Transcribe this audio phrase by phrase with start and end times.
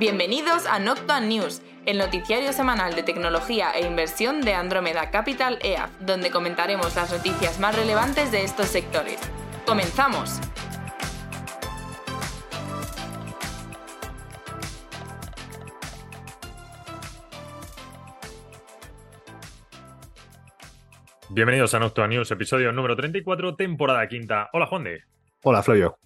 [0.00, 5.90] Bienvenidos a Noctua News, el noticiario semanal de tecnología e inversión de Andromeda Capital EAF,
[6.00, 9.20] donde comentaremos las noticias más relevantes de estos sectores.
[9.66, 10.40] ¡Comenzamos!
[21.28, 24.48] Bienvenidos a Noctua News, episodio número 34, temporada quinta.
[24.54, 25.02] Hola, Juan de.
[25.42, 25.98] Hola, Flavio.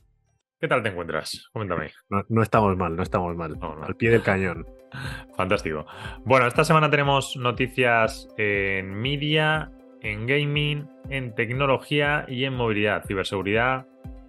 [0.65, 1.51] ¿Qué tal te encuentras?
[1.53, 1.91] Coméntame.
[2.09, 3.59] No, no estamos mal, no estamos mal.
[3.59, 3.85] No, no.
[3.85, 4.67] Al pie del cañón.
[5.37, 5.85] Fantástico.
[6.25, 13.05] Bueno, esta semana tenemos noticias en media, en gaming, en tecnología y en movilidad.
[13.05, 13.85] Ciberseguridad,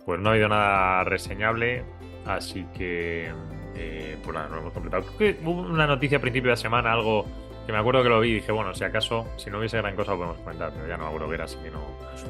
[0.05, 1.85] pues no ha habido nada reseñable,
[2.25, 3.31] así que
[3.77, 5.05] eh, pues nada, no lo hemos completado.
[5.17, 7.23] Creo que hubo una noticia a principio de semana, algo
[7.65, 9.95] que me acuerdo que lo vi y dije, bueno, si acaso, si no hubiese gran
[9.95, 11.79] cosa lo podemos comentar, pero ya no me acuerdo que era, así que no,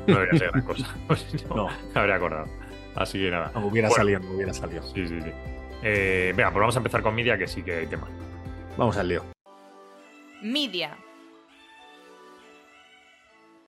[0.08, 0.96] no debería ser gran cosa.
[1.50, 1.70] No, No.
[1.96, 2.46] habría acordado.
[2.96, 3.52] Así que nada.
[3.54, 4.02] No hubiera Bueno.
[4.04, 4.84] salido, no hubiera salido.
[4.84, 5.32] Sí, sí, sí.
[5.84, 8.08] Eh, venga, pues vamos a empezar con media, que sí que hay tema.
[8.78, 9.24] Vamos al lío.
[10.42, 10.98] Media.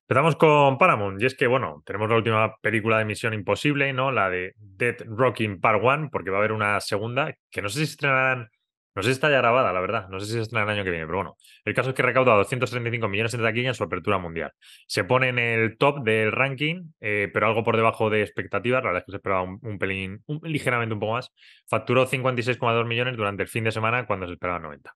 [0.02, 4.10] Empezamos con Paramount, y es que, bueno, tenemos la última película de Misión Imposible, ¿no?
[4.10, 7.80] La de Dead Rocking Part 1, porque va a haber una segunda, que no sé
[7.80, 8.48] si se estrenarán,
[8.94, 10.84] no sé si está ya grabada, la verdad, no sé si se estrena el año
[10.84, 13.84] que viene, pero bueno, el caso es que recauda 235 millones en taquilla en su
[13.84, 14.52] apertura mundial.
[14.86, 18.88] Se pone en el top del ranking, eh, pero algo por debajo de expectativas, la
[18.88, 21.30] verdad es que se esperaba un, pelín, ligeramente un poco más.
[21.68, 24.94] Facturó 56,2 millones durante el fin de semana cuando se esperaban 90.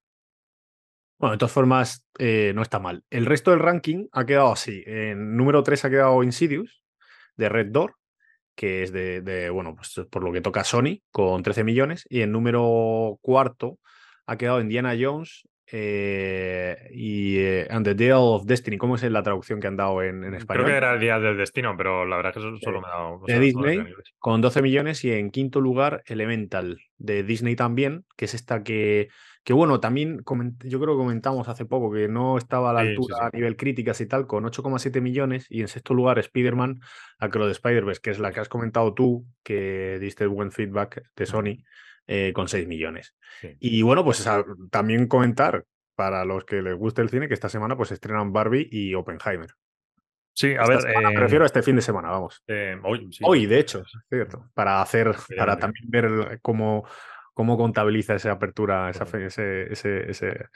[1.18, 3.04] Bueno, de todas formas, eh, no está mal.
[3.08, 4.82] El resto del ranking ha quedado así.
[4.86, 6.82] En número 3 ha quedado Insidious,
[7.36, 7.94] de Red Door,
[8.54, 12.04] que es de, de, bueno, pues por lo que toca Sony, con 13 millones.
[12.08, 13.78] Y en número cuarto
[14.26, 15.42] ha quedado Indiana Jones
[15.74, 18.76] eh, y eh, And the Deal of Destiny.
[18.76, 20.64] ¿Cómo es la traducción que han dado en, en español?
[20.64, 22.88] Creo que era el día del destino, pero la verdad es que eso solo me
[22.88, 23.20] ha dado.
[23.26, 23.84] de sea, Disney,
[24.18, 29.08] con 12 millones y en quinto lugar Elemental de Disney también, que es esta que,
[29.44, 30.22] que bueno, también
[30.64, 33.22] yo creo que comentamos hace poco que no estaba a la Sí, sí, altura sí.
[33.24, 36.80] a nivel críticas y tal, con 8,7 millones y en sexto lugar Spider-Man,
[37.18, 41.26] Acro de Spider-Verse, que es la que has comentado tú, que diste buen feedback de
[41.26, 41.64] Sony,
[42.06, 43.14] eh, con 6 millones.
[43.40, 43.56] Sí.
[43.60, 45.64] Y bueno, pues a- también comentar
[45.94, 49.50] para los que les guste el cine que esta semana pues estrenan Barbie y Oppenheimer.
[50.34, 50.80] Sí, a Esta ver.
[50.80, 52.42] semana, eh, me refiero a este fin de semana, vamos.
[52.46, 53.22] eh, hoy, sí.
[53.26, 54.50] Hoy, de hecho, cierto.
[54.54, 56.86] Para hacer, para también ver el- cómo,
[57.34, 59.70] cómo contabiliza esa apertura, esa, ese,
[60.10, 60.46] ese-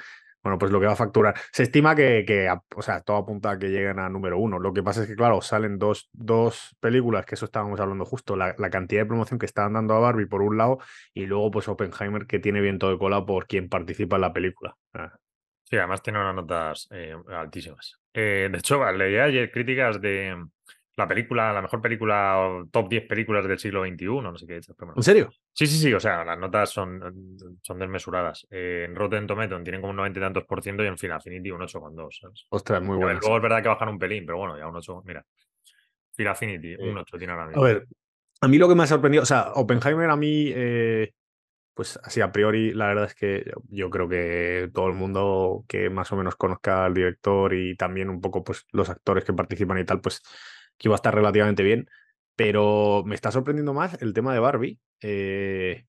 [0.46, 1.34] bueno, pues lo que va a facturar.
[1.50, 4.60] Se estima que, que o sea, todo apunta a que lleguen a número uno.
[4.60, 8.36] Lo que pasa es que, claro, salen dos, dos películas, que eso estábamos hablando justo,
[8.36, 10.78] la, la cantidad de promoción que estaban dando a Barbie por un lado,
[11.12, 14.76] y luego, pues Oppenheimer, que tiene viento de cola por quien participa en la película.
[14.94, 15.12] Ah,
[15.68, 17.98] Sí, además tiene unas notas eh, altísimas.
[18.14, 20.46] Eh, de hecho, leí ayer críticas de
[20.96, 24.60] la película, la mejor película o top 10 películas del siglo XXI, no sé qué.
[24.66, 24.94] pero bueno.
[24.96, 25.30] ¿En serio?
[25.52, 27.00] Sí, sí, sí, o sea, las notas son,
[27.62, 28.46] son desmesuradas.
[28.50, 31.18] Eh, en Rotten Tomatoes tienen como un 90 y tantos por ciento y en Final
[31.18, 32.18] Affinity un 8,2.
[32.20, 32.46] ¿sabes?
[32.48, 33.20] Ostras, muy a buena.
[33.20, 35.24] luego es verdad que bajan un pelín, pero bueno, ya un 8, mira.
[36.14, 37.62] Final Affinity, Eh, un 8 tiene ahora A mismo.
[37.62, 37.86] ver,
[38.40, 41.12] a mí lo que me ha sorprendido, o sea, Oppenheimer a mí, eh,
[41.74, 45.64] pues así a priori, la verdad es que yo, yo creo que todo el mundo
[45.68, 49.34] que más o menos conozca al director y también un poco pues los actores que
[49.34, 50.22] participan y tal, pues
[50.78, 51.88] que iba a estar relativamente bien.
[52.36, 54.78] Pero me está sorprendiendo más el tema de Barbie.
[55.00, 55.86] eh,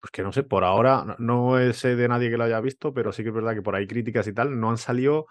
[0.00, 3.12] pues que no sé, por ahora no, sé de nadie que lo haya visto, pero
[3.12, 5.26] sí que es verdad que por ahí críticas y tal no han salido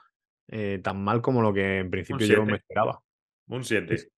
[0.48, 3.02] eh, tan mal como lo que en principio yo me esperaba.
[3.48, 4.10] Un 7.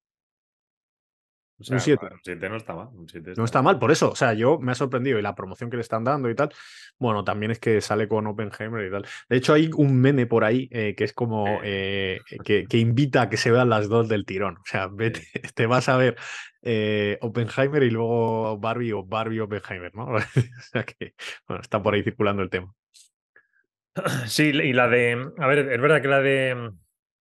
[1.58, 1.98] Es- O sea, un siete.
[2.00, 2.88] joder, un 7 no está mal.
[2.92, 4.10] Un 7 No está mal, por eso.
[4.10, 6.50] O sea, yo me ha sorprendido y la promoción que le están dando y tal.
[6.98, 9.06] Bueno, también es que sale con Oppenheimer y tal.
[9.28, 13.22] De hecho, hay un meme por ahí eh, que es como eh, que, que invita
[13.22, 14.56] a que se vean las dos del tirón.
[14.56, 15.22] O sea, vete,
[15.54, 16.16] te vas a ver
[16.62, 20.06] eh, Oppenheimer y luego Barbie o Barbie Oppenheimer, ¿no?
[20.16, 20.20] o
[20.72, 21.14] sea que,
[21.46, 22.72] bueno, está por ahí circulando el tema.
[24.26, 25.30] Sí, y la de.
[25.38, 26.70] A ver, es verdad que la de.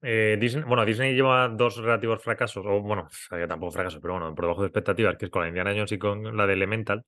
[0.03, 3.07] Eh, Disney, bueno, Disney lleva dos relativos fracasos, o bueno,
[3.47, 5.97] tampoco fracasos, pero bueno, por debajo de expectativas, que es con la Indiana Jones y
[5.97, 7.05] con la de Elemental.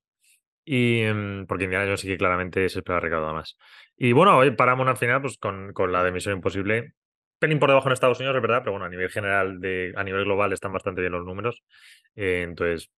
[0.63, 3.57] Y em, porque Indiana Jones sí que claramente se espera recaudar más.
[3.97, 6.93] Y bueno, hoy paramos al final, pues con, con la de Misión Imposible.
[7.37, 9.59] Pelín por debajo en Estados Unidos, es verdad, pero bueno, a nivel general,
[9.95, 11.63] a nivel global están bastante bien los números.
[12.15, 12.89] Eh, entonces,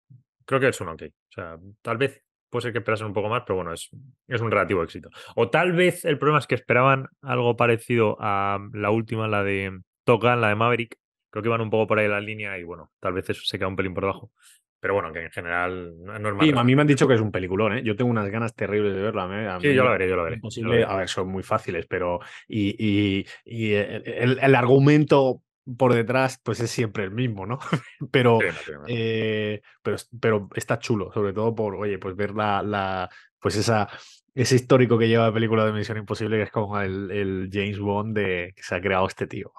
[0.45, 1.03] creo que es un ok.
[1.03, 3.89] O sea, tal vez puede ser que esperasen un poco más, pero bueno, es,
[4.27, 5.09] es un relativo éxito.
[5.35, 9.81] O tal vez el problema es que esperaban algo parecido a la última, la de
[10.07, 10.97] Top Gun, la de Maverick.
[11.29, 13.57] Creo que van un poco por ahí la línea y bueno, tal vez eso se
[13.59, 14.31] queda un pelín por debajo.
[14.79, 16.55] Pero bueno, que en general no es Sí, más.
[16.55, 17.83] a mí me han dicho que es un peliculón, ¿eh?
[17.83, 19.25] Yo tengo unas ganas terribles de verla.
[19.41, 19.47] ¿eh?
[19.47, 20.35] A Sí, yo la veré, yo la veré.
[20.59, 20.91] yo la Imposible, veré.
[20.91, 25.41] a ver, son muy fáciles, pero y, y- y el, el- argumento
[25.77, 27.59] por detrás, pues es siempre el mismo, ¿no?
[28.11, 32.61] pero, Sí, no eh, pero, pero está chulo, sobre todo por, oye, pues ver la,
[32.61, 33.87] la pues esa,
[34.35, 37.79] ese histórico que lleva la película de Misión Imposible, que es como el, el James
[37.79, 39.51] Bond de que se ha creado este tío.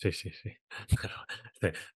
[0.00, 0.56] Sí, sí, sí.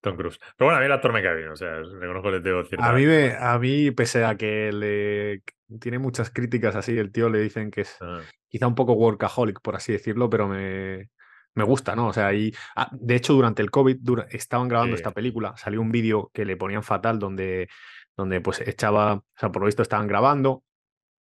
[0.03, 0.39] Tom Cruise.
[0.59, 2.63] Pero bueno, a mí el actor me cae bien, o sea, reconozco que le tengo
[2.65, 2.87] cierta.
[2.87, 5.43] A mí, me, a mí, pese a que le
[5.81, 9.61] tiene muchas críticas así, el tío le dicen que es Ah, quizá un poco workaholic,
[9.63, 11.09] por así decirlo, pero me,
[11.55, 12.09] me gusta, ¿no?
[12.09, 15.01] O sea, y ah, de hecho, durante el COVID dura- estaban grabando Sí.
[15.01, 17.69] esta película, salió un vídeo que le ponían fatal donde,
[18.19, 20.63] donde pues echaba, o sea, por lo visto estaban grabando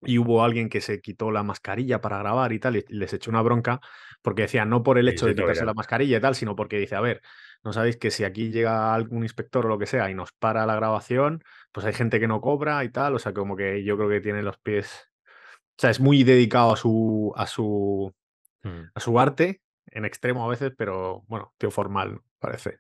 [0.05, 3.31] y hubo alguien que se quitó la mascarilla para grabar y tal, y les echó
[3.31, 3.81] una bronca
[4.23, 6.95] porque decía, no por el hecho de quitarse la mascarilla y tal, sino porque dice,
[6.95, 7.23] a ver,
[7.65, 10.67] no sabéis que si aquí llega algún inspector o lo que sea y nos para
[10.67, 13.97] la grabación, pues hay gente que no cobra y tal, o sea, como que yo
[13.97, 18.15] creo que tiene los pies, o sea, es muy dedicado a su, a su,
[18.63, 22.79] Mm, a su arte, en extremo a veces, pero bueno, tío formal, parece.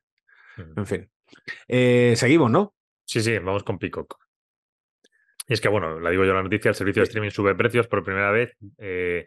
[0.56, 0.78] mm.
[0.78, 1.10] En fin.
[1.66, 2.74] Eh, seguimos, ¿no?
[3.04, 4.21] Sí, sí, vamos con Peacock.
[5.48, 7.88] Y es que, bueno, la digo yo la noticia, el servicio de streaming sube precios
[7.88, 8.56] por primera vez.
[8.78, 9.26] Eh,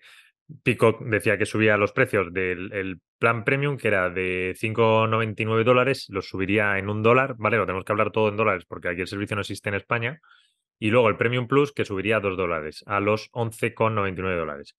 [0.63, 6.05] Peacock decía que subía los precios del el plan premium, que era de 5,99 dólares,
[6.09, 7.57] los subiría en un dólar, ¿vale?
[7.57, 10.19] Lo tenemos que hablar todo en dólares porque aquí el servicio no existe en España.
[10.77, 14.75] Y luego el Premium Plus, que subiría a 2 dólares, a los 11,99 dólares.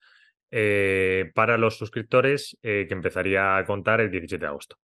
[0.50, 4.76] Eh, para los suscriptores, eh, que empezaría a contar el 17 de agosto.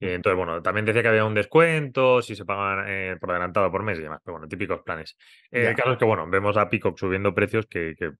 [0.00, 3.70] Eh, entonces, bueno, también decía que había un descuento si se pagan eh, por adelantado
[3.70, 5.16] por mes y demás, pero bueno, típicos planes.
[5.50, 8.12] Eh, el caso es que, bueno, vemos a Peacock subiendo precios que, que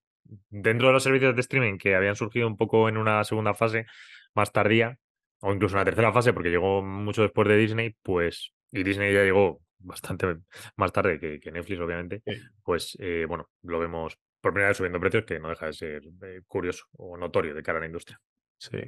[0.51, 3.87] dentro de los servicios de streaming que habían surgido un poco en una segunda fase
[4.35, 4.99] más tardía,
[5.41, 9.23] o incluso una tercera fase, porque llegó mucho después de Disney, pues, y Disney ya
[9.23, 10.37] llegó bastante
[10.77, 12.41] más tarde que, que Netflix, obviamente, Sí.
[12.65, 16.03] pues, eh, bueno, lo vemos por primera vez subiendo precios, que no deja de ser
[16.47, 18.21] curioso o notorio de cara a la industria.
[18.59, 18.79] Sí.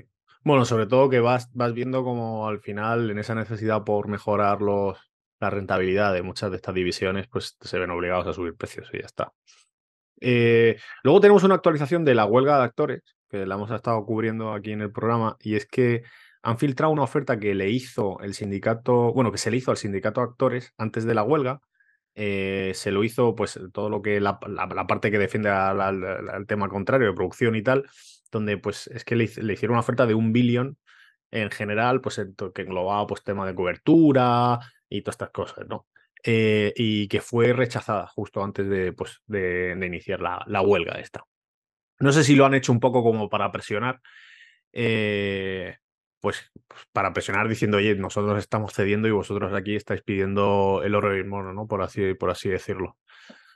[0.42, 4.62] Bueno, sobre todo que vas, vas viendo como al final en esa necesidad por mejorar
[4.62, 4.98] los,
[5.38, 8.98] la rentabilidad de muchas de estas divisiones, pues se ven obligados a subir precios y
[9.00, 9.32] ya está.
[10.20, 14.52] Eh, luego tenemos una actualización de la huelga de actores, que la hemos estado cubriendo
[14.52, 16.02] aquí en el programa, y es que
[16.42, 19.76] han filtrado una oferta que le hizo el sindicato, bueno, que se le hizo al
[19.76, 21.60] sindicato de actores antes de la huelga.
[22.14, 26.68] Eh, se lo hizo, pues, todo lo que la, la- parte que defiende al, tema
[26.68, 27.88] contrario de producción y tal,
[28.30, 30.78] donde pues es que le, hicieron una oferta de un billón
[31.30, 32.20] en general, pues
[32.54, 34.58] que englobaba pues tema de cobertura
[34.88, 35.86] y todas estas cosas, ¿no?
[36.22, 41.24] Eh, y que fue rechazada justo antes de, pues, de iniciar la, la huelga esta.
[42.00, 44.00] No sé si lo han hecho un poco como para presionar,
[44.72, 45.76] eh,
[46.20, 50.94] pues, pues, para presionar diciendo, oye, nosotros estamos cediendo y vosotros aquí estáis pidiendo el
[50.94, 51.66] oro y el mono, ¿no?
[51.66, 52.96] Por así, por así decirlo.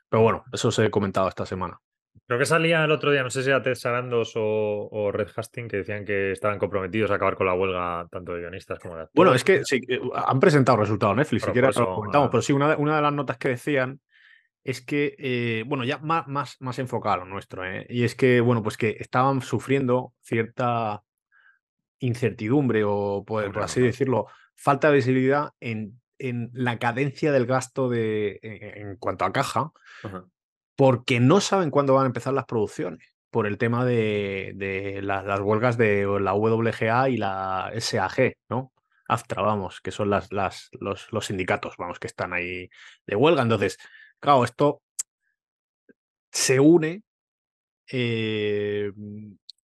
[0.09, 1.79] Pero bueno, eso os he comentado esta semana.
[2.27, 5.29] Creo que salía el otro día, no sé si era Ted Sarandos o, o Red
[5.37, 8.95] Hastings, que decían que estaban comprometidos a acabar con la huelga tanto de guionistas como
[8.95, 9.15] de actores.
[9.15, 12.41] Bueno, es que sí, eh, han presentado resultados Netflix, si quieres por lo comentamos, pero
[12.41, 14.01] sí, una de, una de las notas que decían
[14.63, 17.87] es que, eh, bueno, ya más, más, más enfocado a lo nuestro, ¿eh?
[17.91, 21.03] y es que, bueno, pues que estaban sufriendo cierta
[22.07, 28.39] incertidumbre o, por, así decirlo, falta de visibilidad en, en la cadencia del gasto de,
[28.43, 29.73] en, en cuanto a caja,
[30.03, 30.25] Ajá.
[30.77, 35.23] porque no saben cuándo van a empezar las producciones, por el tema de, de la-
[35.23, 38.73] las huelgas de la WGA y la SAG, ¿no?
[39.09, 42.71] AFTRA, vamos, que son las, las, los, los sindicatos, vamos, que están ahí
[43.07, 43.43] de huelga.
[43.43, 43.77] Entonces,
[44.21, 44.83] claro, esto
[46.31, 47.03] se une
[47.91, 48.91] eh,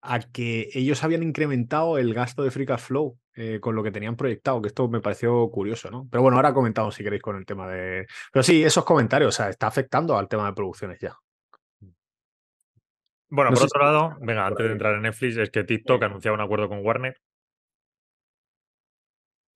[0.01, 3.92] a que ellos habían incrementado el gasto de Free Cash Flow eh, con lo que
[3.92, 6.08] tenían proyectado, que esto me pareció curioso, ¿no?
[6.10, 8.06] Pero bueno, ahora comentamos si queréis con el tema de...
[8.32, 11.16] Pero sí, esos comentarios, o sea, está afectando al tema de producciones ya.
[13.30, 16.01] Bueno, No por otro si- lado, venga, antes de entrar en Netflix, es que TikTok
[16.04, 17.18] anunciaba un acuerdo con Warner.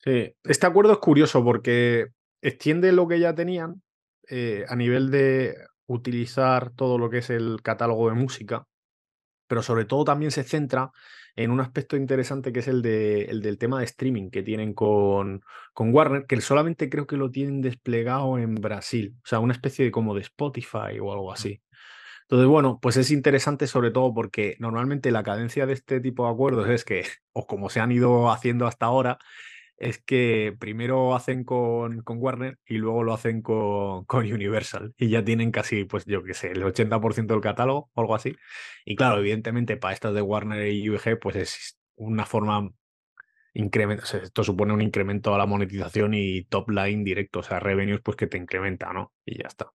[0.03, 2.07] Sí, este acuerdo es curioso porque
[2.41, 3.81] extiende lo que ya tenían
[4.27, 5.55] eh, a nivel de
[5.85, 8.65] utilizar todo lo que es el catálogo de música,
[9.51, 10.93] pero sobre todo también se centra
[11.35, 14.73] en un aspecto interesante que es el, de, el del tema de streaming que tienen
[14.73, 15.43] con,
[15.73, 19.83] con Warner, que solamente creo que lo tienen desplegado en Brasil, o sea, una especie
[19.83, 21.61] de como de Spotify o algo así.
[22.21, 26.31] Entonces, bueno, pues es interesante sobre todo porque normalmente la cadencia de este tipo de
[26.31, 27.03] acuerdos es que,
[27.33, 29.19] o como se han ido haciendo hasta ahora,
[29.81, 34.93] es que primero hacen con, con Warner y luego lo hacen con, con Universal.
[34.97, 38.35] Y ya tienen casi, pues yo qué sé, el 80% del catálogo o algo así.
[38.85, 42.69] Y claro, evidentemente para estas de Warner y UG, pues es una forma
[43.53, 48.01] incremento, esto supone un incremento a la monetización y top line directo, o sea, revenues,
[48.01, 49.13] pues que te incrementa, ¿no?
[49.25, 49.71] Y ya está.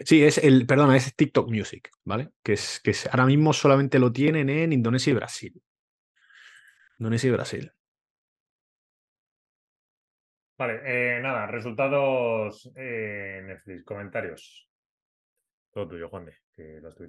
[0.00, 2.30] Sí, es el, perdona, es TikTok Music, ¿vale?
[2.42, 5.62] Que es, que es, ahora mismo solamente lo tienen en Indonesia y Brasil.
[6.98, 7.72] Indonesia y Brasil.
[10.56, 14.68] Vale, eh, nada, resultados eh, comentarios.
[15.72, 16.30] Todo tuyo, Juan.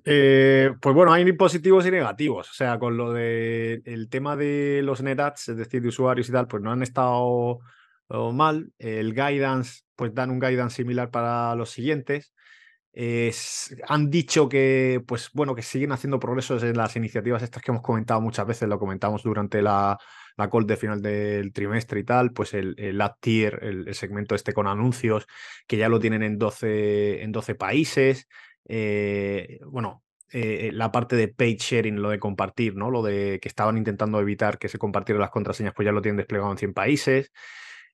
[0.06, 2.50] Eh, pues bueno, hay positivos y negativos.
[2.50, 6.28] O sea, con lo de el tema de los net ads, es decir, de usuarios
[6.30, 7.60] y tal, pues no han estado
[8.08, 8.72] oh, mal.
[8.80, 12.34] El guidance, pues dan un guidance similar para los siguientes.
[12.92, 17.70] Es- han dicho que, pues bueno, que siguen haciendo progresos en las iniciativas estas que
[17.70, 20.00] hemos comentado muchas veces, lo comentamos durante la,
[20.38, 24.36] la call de final del trimestre y tal, pues el, el tier, el, el segmento
[24.36, 25.27] este con anuncios,
[25.68, 28.27] que ya lo tienen en 12, en 12 países.
[28.68, 32.92] Eh, bueno, eh, la parte de page sharing, lo de compartir, ¿no?
[32.92, 36.18] Lo de que estaban intentando evitar que se compartieran las contraseñas, pues ya lo tienen
[36.18, 37.32] desplegado en 100 países.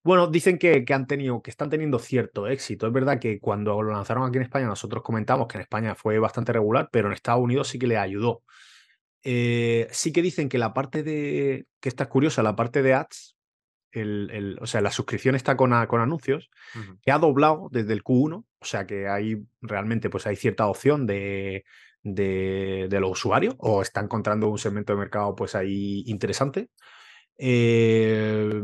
[0.03, 2.87] Bueno, dicen que, que han tenido, que están teniendo cierto éxito.
[2.87, 6.17] Es verdad que cuando lo lanzaron aquí en España, nosotros comentamos que en España fue
[6.17, 8.43] bastante regular, pero en Estados Unidos sí que le ayudó.
[9.23, 13.35] Eh, sí que dicen que la parte de, que está curiosa, la parte de ads,
[13.91, 16.49] el, el- o sea, la suscripción está con, a- con anuncios,
[17.03, 21.05] que ha doblado desde el Q1, o sea que hay realmente pues hay cierta opción
[21.05, 21.65] de,
[22.03, 26.69] de, de los usuarios o está encontrando un segmento de mercado pues ahí interesante.
[27.37, 28.61] Eh,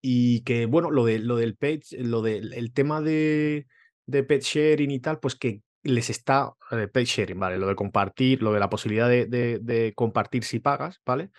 [0.00, 3.66] y que bueno, lo, de, lo del page, lo del el tema de,
[4.06, 7.58] de page sharing y tal, pues que les está, eh, page sharing, ¿vale?
[7.58, 11.30] Lo de compartir, lo de la posibilidad de, de- de compartir si pagas, ¿vale?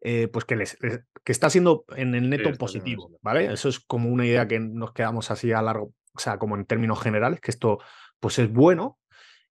[0.00, 3.08] Eh, pues que les, les- que está siendo en el neto positivo.
[3.22, 3.44] ¿vale?
[3.52, 6.64] Eso es como una idea que nos quedamos así a largo, o sea, como en
[6.66, 7.78] términos generales, que esto
[8.18, 8.98] pues es bueno.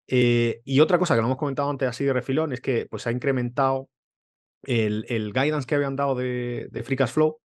[0.09, 3.07] Eh, y otra cosa que no hemos comentado antes así de refilón es que pues
[3.07, 3.89] ha incrementado
[4.65, 7.39] el, el guidance que habían dado de, de Free Cash Flow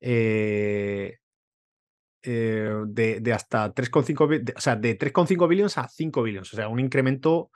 [0.00, 1.16] eh,
[2.26, 6.52] eh, de, de hasta 3,5 bi- de- o sea, de 3,5 billions a 5 billions,
[6.52, 7.50] o sea, un incremento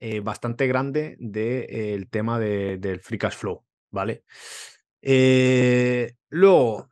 [0.00, 4.24] eh, bastante grande del tema de- del Free Cash Flow, ¿vale?
[5.02, 6.88] Eh, luego,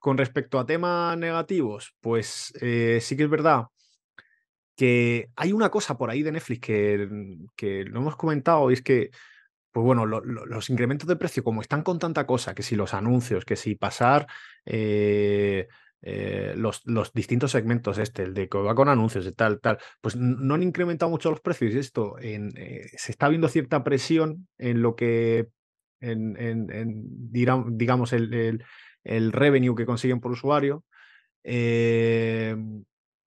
[0.00, 2.52] con respecto a temas negativos, pues
[3.00, 3.66] sí que es verdad
[4.76, 7.08] que hay una cosa por ahí de Netflix que,
[7.56, 9.10] que lo hemos comentado y es que
[9.70, 12.76] pues bueno, lo- lo- los incrementos de precio, como están con tanta cosa, que si
[12.76, 14.26] los anuncios, que si pasar
[16.02, 19.78] eh, los, los distintos segmentos, este, el de que va con anuncios y tal, tal,
[20.00, 24.48] pues no han incrementado mucho los precios y esto eh, se está viendo cierta presión
[24.58, 25.48] en lo que,
[26.00, 26.34] en,
[27.30, 28.64] digamos, el, el-
[29.04, 30.84] el revenue que consiguen por usuario.
[31.44, 32.56] Eh,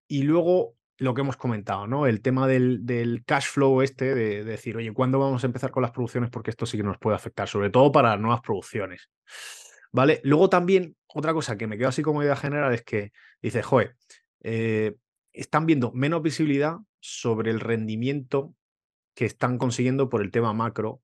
[0.08, 2.06] y luego lo que hemos comentado, ¿no?
[2.06, 5.72] El tema del, del cash flow este, de, de decir, oye, ¿cuándo vamos a empezar
[5.72, 6.30] con las producciones?
[6.30, 9.10] Porque esto sí que nos puede afectar, sobre todo para nuevas producciones.
[9.92, 10.22] ¿Vale?
[10.24, 13.96] Luego también, otra cosa que me queda así como idea general es que dice, joder,
[14.42, 14.96] eh,
[15.34, 18.56] están viendo menos visibilidad sobre el rendimiento
[19.16, 21.02] que están consiguiendo por el tema macro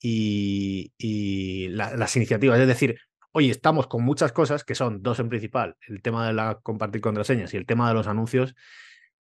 [0.00, 2.60] y, y la- las iniciativas.
[2.60, 2.98] Es decir,
[3.32, 7.00] oye, estamos con muchas cosas que son dos en principal, el tema de la compartir
[7.00, 8.54] contraseñas y el tema de los anuncios.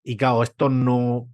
[0.04, 1.30] Y claro, esto no,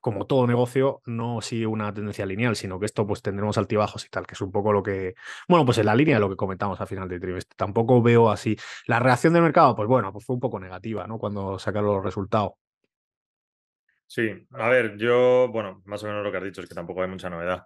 [0.00, 4.08] como todo negocio, no sigue una tendencia lineal, sino que esto pues tendremos altibajos y
[4.08, 5.14] tal, que es un poco lo que,
[5.48, 7.54] bueno, pues en la línea de lo que comentamos al final del trimestre.
[7.56, 8.56] Tampoco veo así.
[8.86, 11.18] La reacción del mercado, pues bueno, pues fue un poco negativa, ¿no?
[11.18, 12.52] Cuando sacaron los resultados.
[14.06, 17.02] Sí, a ver, yo, bueno, más o menos lo que has dicho es que tampoco
[17.02, 17.64] hay mucha novedad.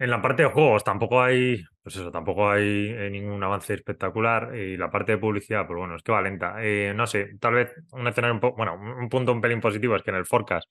[0.00, 4.56] En la parte de juegos tampoco hay, pues eso, tampoco hay eh, ningún avance espectacular.
[4.56, 6.54] Y la parte de publicidad, pues bueno, es que va lenta.
[6.58, 9.94] Eh, no sé, tal vez un escenario un poco, bueno, un punto un pelín positivo
[9.94, 10.68] es que en el forecast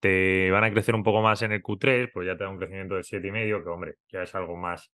[0.00, 2.58] te van a crecer un poco más en el Q3, pues ya te da un
[2.58, 4.90] crecimiento de 7,5, que hombre, ya es algo más.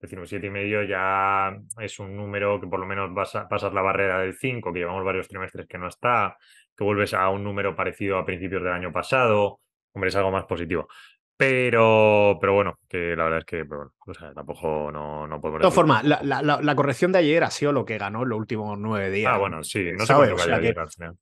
[0.00, 3.72] Es decir, un 7,5 ya es un número que por lo menos vas a pasar
[3.72, 6.36] la barrera del 5, que llevamos varios trimestres que no está,
[6.76, 9.60] que vuelves a un número parecido a principios del año pasado.
[9.92, 10.88] Hombre, es algo más positivo.
[11.36, 15.40] Pero, pero bueno, que la verdad es que pero bueno, o sea, tampoco no, no
[15.40, 18.28] podemos De todas formas, la, la- corrección de ayer ha sido lo que ganó en
[18.28, 19.32] los últimos nueve días.
[19.34, 20.74] Ah, bueno, sí, no sé O sea, que,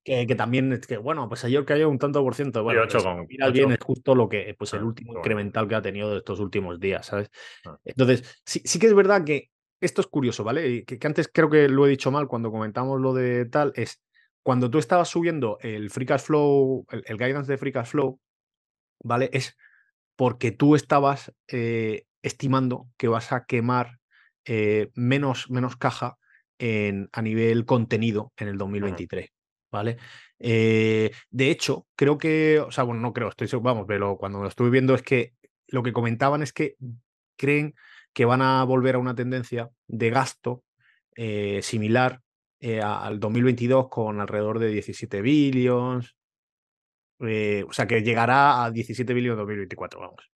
[0.04, 2.62] que, que también, es que bueno, pues ayer cayó un tanto por ciento.
[2.62, 5.20] Bueno, ocho con- lo miras bien es justo lo que, pues el Ah, último bueno.
[5.20, 7.30] incremental que ha tenido de estos últimos días, ¿sabes?
[7.64, 7.78] Ah.
[7.84, 9.48] Entonces, sí, sí que es verdad que
[9.80, 10.84] esto es curioso, ¿vale?
[10.84, 14.02] Que antes creo que lo he dicho mal cuando comentamos lo de tal, es
[14.42, 18.20] cuando tú estabas subiendo el free cash flow, el, el guidance de free cash flow,
[19.02, 19.30] ¿vale?
[19.32, 19.56] Es
[20.22, 23.98] porque tú estabas eh, estimando que vas a quemar
[24.44, 26.16] eh, menos, menos caja
[26.60, 29.30] en, a nivel contenido en el 2023.
[29.72, 29.96] ¿Vale?
[30.38, 34.40] Eh, de hecho, creo que, o sea, bueno, no creo, estoy seguro, vamos, pero cuando
[34.40, 35.32] lo estuve viendo es que
[35.66, 36.76] lo que comentaban es que
[37.36, 37.74] creen
[38.12, 40.62] que van a volver a una tendencia de gasto
[41.62, 42.20] similar
[42.80, 46.14] al 2022 con alrededor de 17 billions,
[47.26, 50.32] eh, o sea, que llegará a 17 billones en 2024, vamos.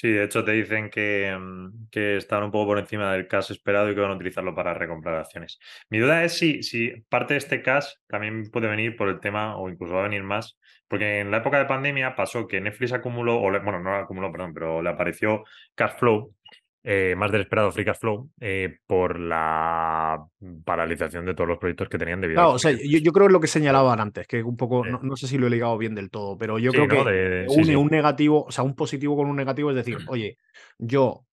[0.00, 3.50] Sí, de hecho te dicen que, mm, que están un poco por encima del cash
[3.50, 5.58] esperado y que van a utilizarlo para recomprar acciones.
[5.90, 9.56] Mi duda es si, si parte de este cash también puede venir por el tema,
[9.56, 12.92] o incluso va a venir más, porque en la época de pandemia pasó que Netflix
[12.92, 15.42] acumuló, o bueno, no acumuló, perdón, pero le apareció
[15.74, 16.32] cash flow
[16.90, 20.24] eh, más del esperado Free Cash Flow eh, por la
[20.64, 23.32] paralización de todos los proyectos que tenían debido claro, o sea, yo, yo, creo que
[23.34, 26.08] lo que señalaban antes, que un poco, no, sé si lo he ligado bien del
[26.08, 29.68] todo, pero yo creo que une un negativo, o sea, un positivo con un negativo,
[29.68, 30.38] es decir, oye,
[30.78, 31.26] yo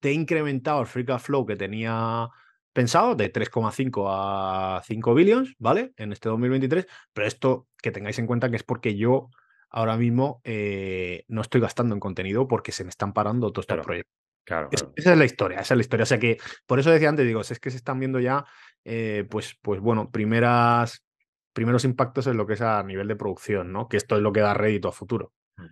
[0.00, 2.26] te he incrementado el Free Cash Flow que tenía
[2.72, 5.92] pensado de 3,5 a 5 billions, ¿vale?
[5.96, 9.30] En este 2023, pero esto que tengáis en cuenta que es porque yo
[9.70, 13.86] ahora mismo eh, no estoy gastando en contenido porque se me están parando todos estos
[13.86, 14.25] proyectos.
[14.46, 16.04] Claro, esa es la historia, esa es la historia.
[16.04, 18.44] O sea que por eso decía antes, digo, es que se están viendo ya,
[18.84, 21.04] eh, pues, pues bueno, primeras,
[21.52, 23.88] primeros impactos en lo que es a nivel de producción, ¿no?
[23.88, 25.32] Que esto es lo que da rédito a futuro.
[25.56, 25.64] Mm.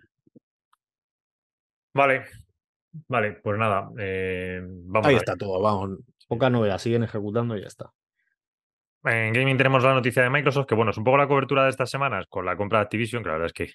[1.93, 2.25] Vale,
[3.07, 5.07] vale, pues nada, eh, vamos.
[5.07, 5.99] Ahí está todo, vamos.
[6.27, 7.93] Poca novedad, siguen ejecutando y ya está.
[9.05, 11.69] En gaming tenemos la noticia de Microsoft, que bueno, es un poco la cobertura de
[11.69, 13.73] estas semanas con la compra de Activision, que la verdad es que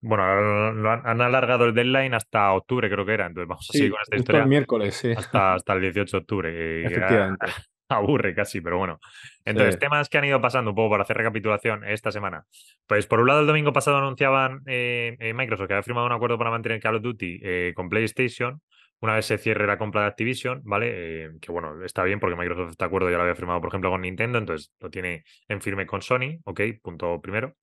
[0.00, 3.26] bueno, han alargado el deadline hasta octubre, creo que era.
[3.26, 4.42] Entonces vamos a seguir con esta historia.
[4.42, 5.12] El miércoles, sí.
[5.16, 6.86] Hasta, hasta el 18 de octubre.
[6.86, 7.46] Efectivamente.
[7.88, 8.98] aburre casi, pero bueno.
[9.44, 12.44] Entonces, temas que han ido pasando un poco para hacer recapitulación esta semana.
[12.86, 16.12] Pues por un lado, el domingo pasado anunciaban eh, eh, Microsoft que había firmado un
[16.12, 18.60] acuerdo para mantener Call of Duty eh, con PlayStation.
[19.00, 21.30] Una vez se cierre la compra de Activision, ¿vale?
[21.42, 24.00] que bueno, está bien porque Microsoft este acuerdo ya lo había firmado, por ejemplo, con
[24.00, 27.54] Nintendo, entonces lo tiene en firme con Sony, ok, punto primero.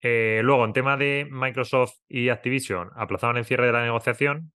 [0.00, 4.52] Eh, luego, en tema de Microsoft y Activision, aplazaban el cierre de la negociación.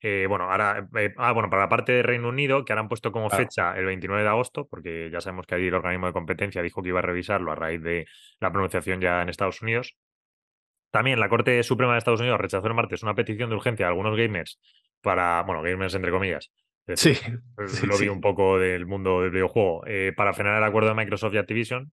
[0.00, 2.88] Eh, bueno, ahora, eh, ah, bueno, para la parte de Reino Unido, que ahora han
[2.88, 6.12] puesto como fecha el 29 de agosto, porque ya sabemos que ahí el organismo de
[6.12, 8.06] competencia dijo que iba a revisarlo a raíz de
[8.40, 9.96] la pronunciación ya en Estados Unidos.
[10.90, 13.90] También la Corte Suprema de Estados Unidos rechazó el martes una petición de urgencia de
[13.90, 14.60] algunos gamers
[15.00, 16.50] para, bueno, gamers entre comillas.
[16.96, 17.16] sí,
[17.86, 19.84] lo vi un poco del mundo del videojuego,
[20.16, 21.92] para frenar el acuerdo de Microsoft y Activision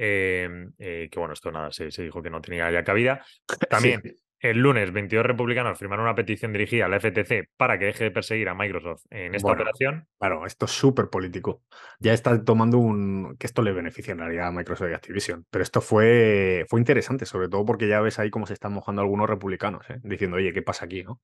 [0.00, 3.24] que bueno, esto nada, se, dijo que no tenía ya cabida.
[3.70, 4.02] También
[4.40, 8.10] el lunes 22 republicanos firmaron una petición dirigida a la FTC para que deje de
[8.10, 10.06] perseguir a Microsoft en esta operación.
[10.18, 11.62] Claro, esto es súper político.
[11.98, 13.36] Ya está tomando un...
[13.38, 15.44] que esto le beneficiaría a Microsoft y Activision.
[15.50, 19.02] Pero esto fue, fue interesante, sobre todo porque ya ves ahí cómo se están mojando
[19.02, 20.00] algunos republicanos, ¿eh?
[20.02, 21.04] diciendo, oye, ¿qué pasa aquí?
[21.04, 21.20] ¿no?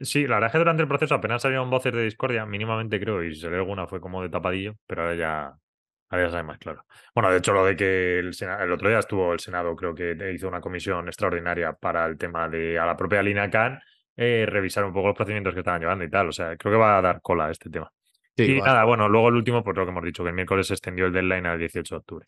[0.00, 3.22] Sí, la verdad es que durante el proceso apenas salieron voces de discordia, mínimamente creo,
[3.22, 5.54] y si salió alguna fue como de tapadillo, pero ahora ya,
[6.12, 6.84] Ahora ya sabe más claro.
[7.14, 10.14] Bueno, de hecho, lo de que el, el otro día estuvo el Senado, creo que
[10.34, 13.80] hizo una comisión extraordinaria para el tema de a la propia Lina Khan
[14.14, 16.28] eh, revisar un poco los procedimientos que estaban llevando y tal.
[16.28, 17.90] O sea, creo que va a dar cola a este tema.
[18.36, 20.74] y nada, bueno, luego el último, pues lo que hemos dicho, que el miércoles se
[20.74, 22.26] extendió el deadline al 18 de octubre.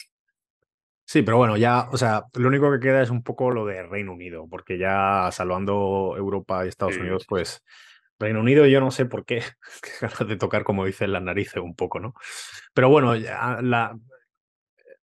[1.04, 3.82] Sí, pero bueno, ya, o sea, lo único que queda es un poco lo de
[3.82, 7.62] Reino Unido, porque ya salvando Europa y Estados Unidos, pues
[8.18, 9.42] Reino Unido yo no sé por qué,
[10.00, 12.14] ganas de tocar, como dicen, las narices un poco, ¿no?
[12.72, 13.14] Pero bueno.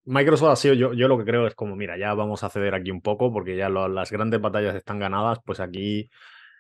[0.04, 2.74] Microsoft ha sido, yo, yo lo que creo es como, mira, ya vamos a ceder
[2.74, 6.10] aquí un poco porque ya las grandes batallas están ganadas, pues aquí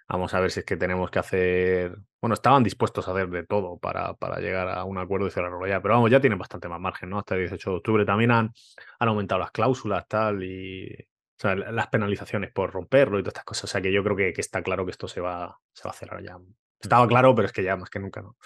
[0.07, 3.43] vamos a ver si es que tenemos que hacer, bueno, estaban dispuestos a hacer de
[3.45, 6.67] todo para, para llegar a un acuerdo y cerrarlo ya, pero vamos, ya tienen bastante
[6.67, 7.19] más margen, ¿no?
[7.19, 8.51] Hasta el 18 de octubre también han,
[8.99, 10.93] han aumentado las cláusulas, tal, y
[11.41, 13.63] o sea, las penalizaciones por romperlo y todas estas cosas.
[13.63, 15.93] O sea, que yo creo que, está claro que esto se va, se va a
[15.95, 16.37] cerrar ya.
[16.79, 18.37] Estaba claro, pero es que ya más que nunca, ¿no?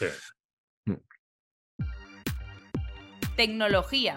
[0.85, 0.93] Mm.
[3.35, 4.15] Tecnología.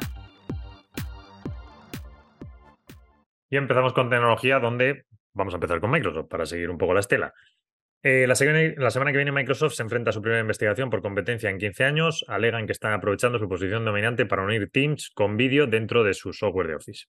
[3.50, 7.00] Y empezamos con tecnología, donde vamos a empezar con Microsoft para seguir un poco la
[7.00, 7.34] estela.
[8.04, 8.36] Eh, la,
[8.76, 11.84] la, semana que viene Microsoft se enfrenta a su primera investigación por competencia en 15
[11.84, 12.24] años.
[12.28, 16.32] Alegan que están aprovechando su posición dominante para unir Teams con vídeo dentro de su
[16.32, 17.06] software de Office.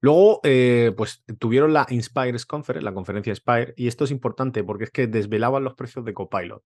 [0.00, 4.84] Luego, eh, pues tuvieron la Inspires Conference, la conferencia Inspire, y esto es importante porque
[4.84, 6.62] es que desvelaban los precios de Copilot.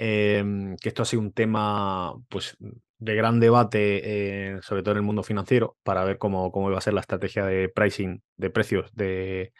[0.00, 2.56] Em, que esto ha sido un tema pues,
[2.98, 6.78] de gran debate, eh, sobre todo en el mundo financiero, para ver cómo, cómo iba
[6.78, 9.52] a ser la estrategia de pricing de precios de,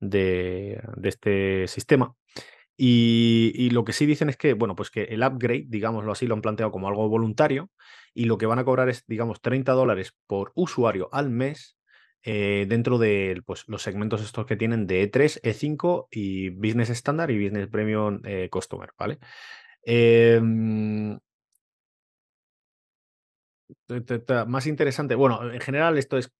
[0.00, 2.14] de, este sistema.
[2.76, 6.26] Y, y, lo que sí dicen es que, bueno, pues que el upgrade, digámoslo así,
[6.26, 7.70] lo han planteado como algo voluntario
[8.14, 11.76] y lo que van a cobrar es, digamos, 30 dólares por usuario al mes
[12.26, 17.30] eh, dentro de pues, los segmentos estos que tienen de E3, E5 y Business Standard
[17.30, 19.18] y Business Premium eh, Customer, ¿vale?
[19.82, 21.18] Em,
[24.46, 26.32] más interesante, bueno, en general esto es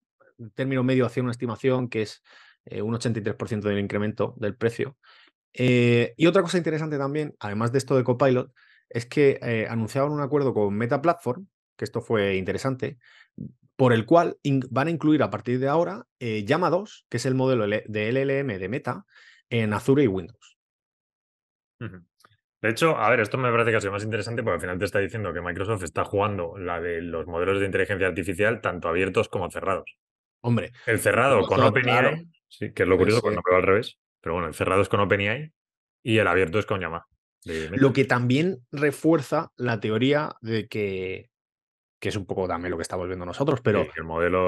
[0.55, 2.23] término medio hacia una estimación que es
[2.65, 4.97] eh, un 83% del incremento del precio.
[5.53, 8.51] y otra cosa interesante también, además de esto de Copilot,
[8.89, 12.97] es que anunciaban un acuerdo con Meta Platform, que esto fue interesante,
[13.75, 14.37] por el cual
[14.69, 18.11] van a incluir a partir de ahora eh, Llama 2, que es el modelo de
[18.11, 19.05] LLM de Meta,
[19.49, 20.57] en Azure y Windows.
[21.79, 24.79] De hecho, a ver, esto me parece que ha sido más interesante porque al final
[24.79, 28.87] te está diciendo que Microsoft está jugando la de los modelos de inteligencia artificial tanto
[28.87, 29.97] abiertos como cerrados.
[30.41, 30.71] Hombre.
[30.85, 34.47] El cerrado con OpenAI, sí, que es lo curioso cuando veo al revés, pero bueno,
[34.47, 35.51] el cerrado es con OpenAI
[36.01, 37.05] y el abierto es con Yamaha.
[37.43, 41.29] Lo que también refuerza la teoría de que,
[41.99, 43.87] que es un poco también lo que estamos viendo nosotros, pero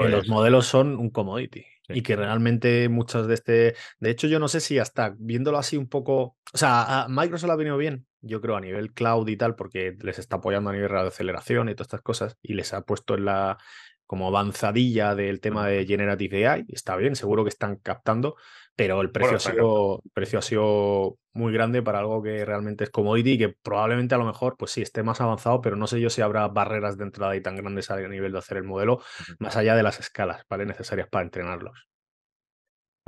[0.08, 4.48] los modelos son un commodity y que realmente muchos de este, de hecho yo no
[4.48, 8.40] sé si hasta viéndolo así un poco, o sea, a Microsoft ha venido bien, yo
[8.40, 11.74] creo a nivel cloud y tal, porque les está apoyando a nivel de aceleración y
[11.74, 13.58] todas estas cosas y les ha puesto en la
[14.06, 18.36] como avanzadilla del tema de Generative AI, está bien, seguro que están captando,
[18.78, 22.90] pero el precio, ha sido, precio ha sido muy grande para algo que realmente es
[22.90, 26.00] commodity y que probablemente a lo mejor, pues sí, esté más avanzado, pero no sé
[26.00, 29.00] yo si habrá barreras de entrada y tan grandes a nivel de hacer el modelo,
[29.40, 30.64] más allá de las escalas ¿vale?
[30.64, 31.88] necesarias para entrenarlos.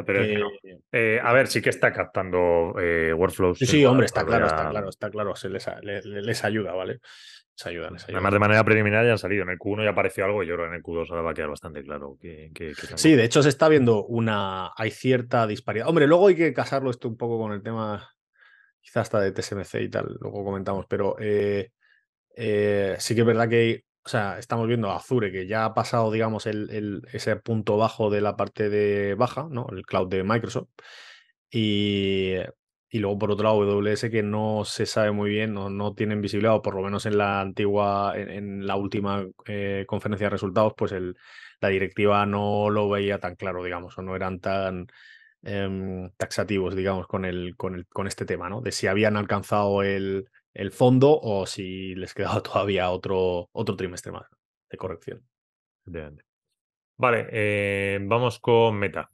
[0.09, 0.43] Eh,
[0.91, 3.59] eh, a ver, sí que está captando eh, workflows.
[3.59, 5.69] Sí, sí, hombre, está claro, está claro, está claro, se les,
[6.05, 6.99] les ayuda, ¿vale?
[7.67, 9.43] Además, de manera preliminar ya han salido.
[9.43, 11.31] En el Q1 ya apareció algo y yo creo que en el Q2 ahora va
[11.33, 12.17] a quedar bastante claro.
[12.21, 12.51] Que,
[12.95, 14.73] sí, de hecho se está viendo una.
[14.77, 15.89] Hay cierta disparidad.
[15.89, 18.11] Hombre, luego hay que casarlo esto un poco con el tema,
[18.81, 21.71] quizás hasta de TSMC y tal, luego comentamos, pero eh,
[22.37, 23.85] eh, sí que es verdad que.
[24.03, 28.09] O sea, estamos viendo a Azure que ya ha pasado, digamos, el, ese punto bajo
[28.09, 29.67] de la parte de baja, ¿no?
[29.71, 30.71] El cloud de Microsoft.
[31.51, 32.37] Y,
[32.91, 36.21] y luego, por otro lado, AWS que no se sabe muy bien, no, no tienen
[36.21, 40.75] visibilidad, o por lo menos en la antigua, en, la última eh, conferencia de resultados,
[40.77, 41.17] pues el,
[41.61, 44.89] la directiva no lo veía tan claro, digamos, o no eran tan
[45.43, 48.61] em, taxativos, digamos, con, el, con, el, con este tema, ¿no?
[48.61, 54.11] De si habían alcanzado el, el fondo o si les quedaba todavía otro, otro trimestre
[54.13, 54.27] más
[54.69, 55.23] de corrección.
[56.97, 59.11] Vale, eh, vamos con Meta.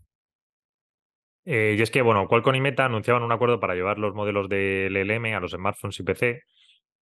[1.46, 4.48] Eh, y es que, bueno, Qualcomm y Meta anunciaban un acuerdo para llevar los modelos
[4.48, 6.42] del LLM a los smartphones y PC.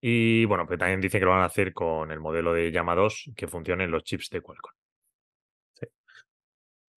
[0.01, 2.95] Y bueno, pues también dicen que lo van a hacer con el modelo de Llama
[2.95, 4.73] 2 que funcione en los chips de Qualcomm.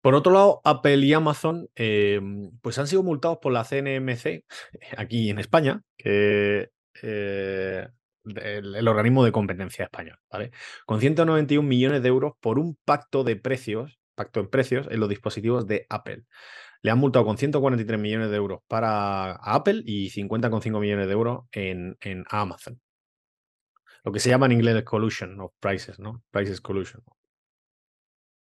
[0.01, 4.45] Por otro lado, Apple y Amazon em, pues han sido multados por la CNMC
[4.97, 6.69] aquí en España, que
[7.01, 7.87] eh,
[8.23, 10.51] el, organismo de competencia español, ¿vale?
[10.85, 15.09] Con 191 millones de euros por un pacto de precios, pacto en precios en los
[15.09, 16.23] dispositivos de Apple.
[16.87, 21.43] Le han multado con 143 millones de euros para Apple y 50,5 millones de euros
[21.51, 22.79] en, en, Amazon.
[24.05, 26.23] Lo que se llama en inglés collusion of prices, ¿no?
[26.31, 27.03] Prices collusion.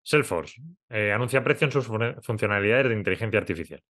[0.01, 1.87] Salesforce eh, anuncia precio en sus
[2.21, 3.81] funcionalidades de inteligencia artificial.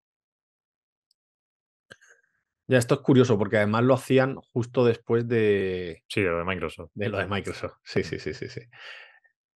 [2.67, 6.03] Ya, esto es curioso porque además lo hacían justo después de.
[6.07, 6.91] Sí, de lo de Microsoft.
[6.93, 7.77] De lo de Microsoft.
[7.83, 8.47] Sí, sí, sí, sí.
[8.49, 8.61] sí.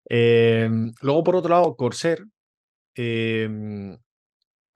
[0.05, 2.25] Em, luego, por otro lado, Corsair
[2.95, 3.95] em,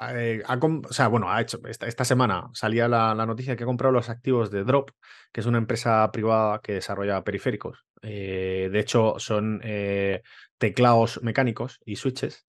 [0.10, 4.10] eh, o sea, bueno, ha hecho, esta, semana salía la, noticia que ha comprado los
[4.10, 4.92] activos de Drop,
[5.32, 7.86] que es una empresa privada que desarrolla periféricos.
[8.02, 10.24] Eh, de hecho, son eh,
[10.58, 12.48] teclados mecánicos y switches.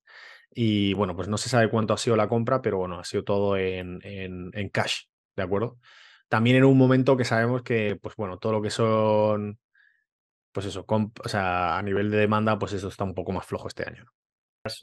[0.54, 3.24] Y bueno, pues no se sabe cuánto ha sido la compra, pero bueno, ha sido
[3.24, 5.04] todo en, en, cash,
[5.36, 5.78] ¿de acuerdo?
[6.28, 9.58] También en un momento que sabemos que, pues bueno, todo lo que son,
[10.52, 13.68] pues eso, o sea, a nivel de demanda, pues eso está un poco más flojo
[13.68, 14.06] este año.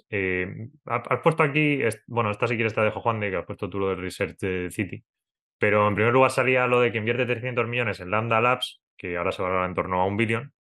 [0.09, 3.69] Eh, has puesto aquí, bueno, esta si quieres te dejo Juan de que has puesto
[3.69, 4.37] tú lo del Research
[4.71, 5.03] City,
[5.57, 9.17] pero en primer lugar salía lo de que invierte 300 millones en Lambda Labs, que
[9.17, 10.53] ahora se valora en torno a un billón,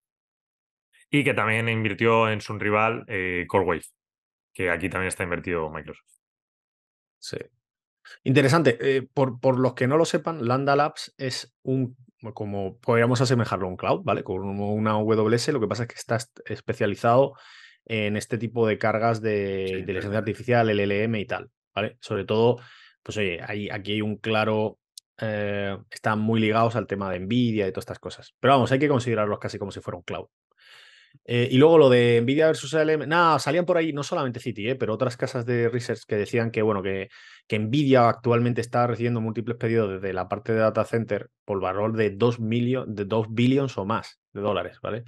[1.09, 3.83] y que también invirtió en su rival eh, CoreWave,
[4.53, 6.07] que aquí también está invertido Microsoft.
[7.19, 7.37] Sí.
[8.23, 8.77] Interesante.
[8.79, 11.97] Eh, por, por, los que no lo sepan, Lambda Labs es un,
[12.33, 14.23] como podríamos asemejarlo a un cloud, ¿vale?
[14.23, 17.33] Con una AWS, lo que pasa es que está especializado
[17.89, 21.97] en este tipo de cargas de inteligencia artificial, LLM y tal, ¿vale?
[21.99, 22.57] Sobre todo,
[23.01, 24.77] pues oye, aquí hay un claro,
[25.17, 28.35] eh, están muy ligados al tema de Nvidia y todas estas cosas.
[28.39, 30.27] Pero vamos, hay que considerarlos casi como si fuera un cloud.
[31.25, 34.69] Eh, y luego lo de Nvidia versus LLM, nada, salían por ahí no solamente City,
[34.69, 37.09] eh, pero otras casas de research que decían que, bueno, que,
[37.47, 41.97] que Nvidia actualmente está recibiendo múltiples pedidos desde la parte de data center por valor
[41.97, 45.05] de 2, de 2 billions o más de dólares, ¿vale?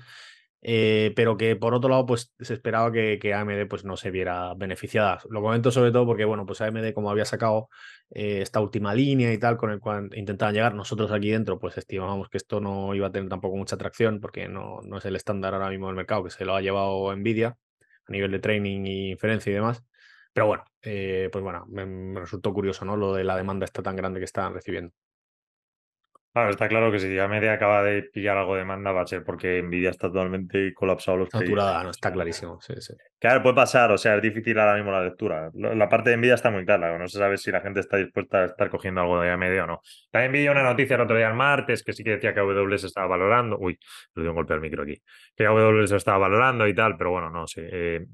[0.63, 4.53] Eh, pero que por otro lado, pues se esperaba que, AMD pues, no se viera
[4.55, 5.19] beneficiada.
[5.29, 7.69] Lo comento sobre todo porque, bueno, pues AMD, como había sacado
[8.11, 11.77] eh, esta última línea y tal, con el cual intentaban llegar, nosotros aquí dentro, pues
[11.77, 15.15] estimábamos que esto no iba a tener tampoco mucha atracción, porque no, no es el
[15.15, 17.57] estándar ahora mismo del mercado, que se lo ha llevado Nvidia
[18.07, 19.83] a nivel de training y inferencia y demás.
[20.33, 22.95] Pero bueno, eh, pues bueno, me, me, resultó curioso, ¿no?
[22.97, 24.93] Lo de la demanda está tan grande que están recibiendo.
[26.33, 29.07] Claro, está claro que si ya media acaba de pillar algo de demanda va a
[29.07, 31.29] ser porque Nvidia está totalmente colapsado los.
[31.29, 32.57] Saturada, no, está clarísimo.
[32.61, 32.93] Sí, sí.
[33.19, 35.51] Claro, puede pasar, o sea, es difícil ahora mismo la lectura.
[35.53, 38.43] La parte de Nvidia está muy clara, no se sabe si la gente está dispuesta
[38.43, 39.81] a estar cogiendo algo de AMD o no.
[40.09, 42.85] También vi una noticia el otro día el martes que sí que decía que AWS
[42.85, 43.57] estaba valorando.
[43.59, 43.77] Uy,
[44.15, 45.01] le doy un golpe al micro aquí.
[45.35, 47.67] Que AWS estaba valorando y tal, pero bueno, no sé.
[47.69, 48.05] eh,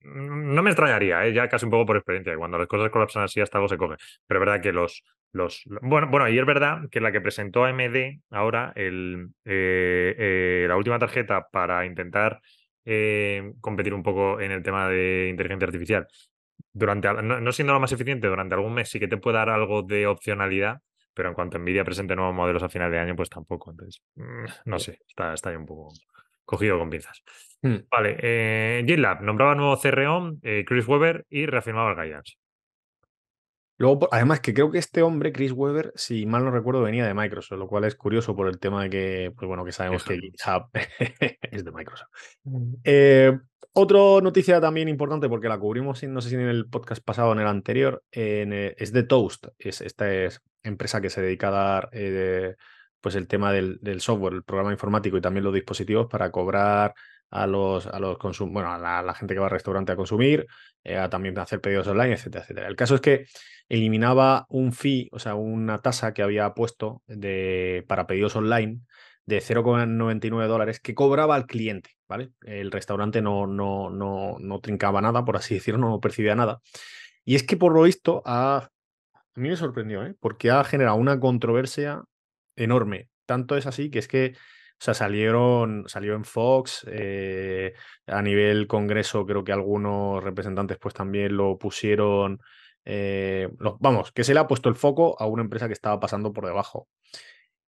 [0.00, 2.32] no me extrañaría, eh, ya casi un poco por experiencia.
[2.32, 3.96] que Cuando las cosas colapsan así, hasta algo se coge.
[4.26, 5.02] Pero es verdad que los.
[5.32, 10.66] Los bueno, bueno, y es verdad que la que presentó AMD ahora, el, eh, eh,
[10.68, 12.40] la última tarjeta para intentar
[12.84, 16.06] eh, competir un poco en el tema de inteligencia artificial.
[16.72, 19.50] Durante, no, no siendo lo más eficiente, durante algún mes sí que te puede dar
[19.50, 20.80] algo de opcionalidad,
[21.12, 23.70] pero en cuanto Nvidia presente nuevos modelos a final de año, pues tampoco.
[23.70, 25.92] Entonces, mm, no sé, está, está ahí un poco
[26.44, 27.22] cogido con pinzas.
[27.60, 27.76] Hmm.
[27.90, 32.38] Vale, GitLab nombraba nuevo CRO, Chris Weber, y reafirmaba el guidance.
[33.78, 37.14] Luego, además, que creo que este hombre, Chris Weber, si mal no recuerdo, venía de
[37.14, 40.18] Microsoft, lo cual es curioso por el tema de que, pues bueno, que sabemos que
[40.18, 40.68] GitHub
[41.42, 42.08] es de Microsoft.
[42.82, 43.38] Eh,
[43.72, 47.32] otra noticia también importante, porque la cubrimos, no sé si en el podcast pasado o
[47.34, 49.46] en el anterior, en, eh, es de Toast.
[49.56, 52.56] Es, esta es empresa que se dedica a dar eh,
[53.00, 56.94] pues el tema del, del software, el programa informático y también los dispositivos para cobrar
[57.30, 60.46] a los, a los consum bueno, a la, gente que va al restaurante a consumir,
[60.84, 62.68] eh, a también hacer pedidos online, etcétera, etcétera.
[62.68, 63.26] El caso es que
[63.68, 68.80] eliminaba un fee, o sea, una tasa que había puesto de, para pedidos online
[69.26, 72.30] de 0,99 dólares que cobraba al cliente, ¿vale?
[72.40, 76.60] El restaurante no, no, no, no trincaba nada, por así decirlo, no percibía nada.
[77.24, 78.70] Y es que por lo visto a
[79.34, 80.14] mí me sorprendió, ¿eh?
[80.18, 82.02] porque ha generado una controversia
[82.56, 83.08] enorme.
[83.26, 84.34] Tanto es así que es que
[84.80, 87.74] o sea, salieron, salió en Fox, eh,
[88.06, 92.40] a nivel Congreso creo que algunos representantes pues también lo pusieron,
[92.84, 93.48] eh,
[93.80, 96.46] vamos, que se le ha puesto el foco a una empresa que estaba pasando por
[96.46, 96.88] debajo.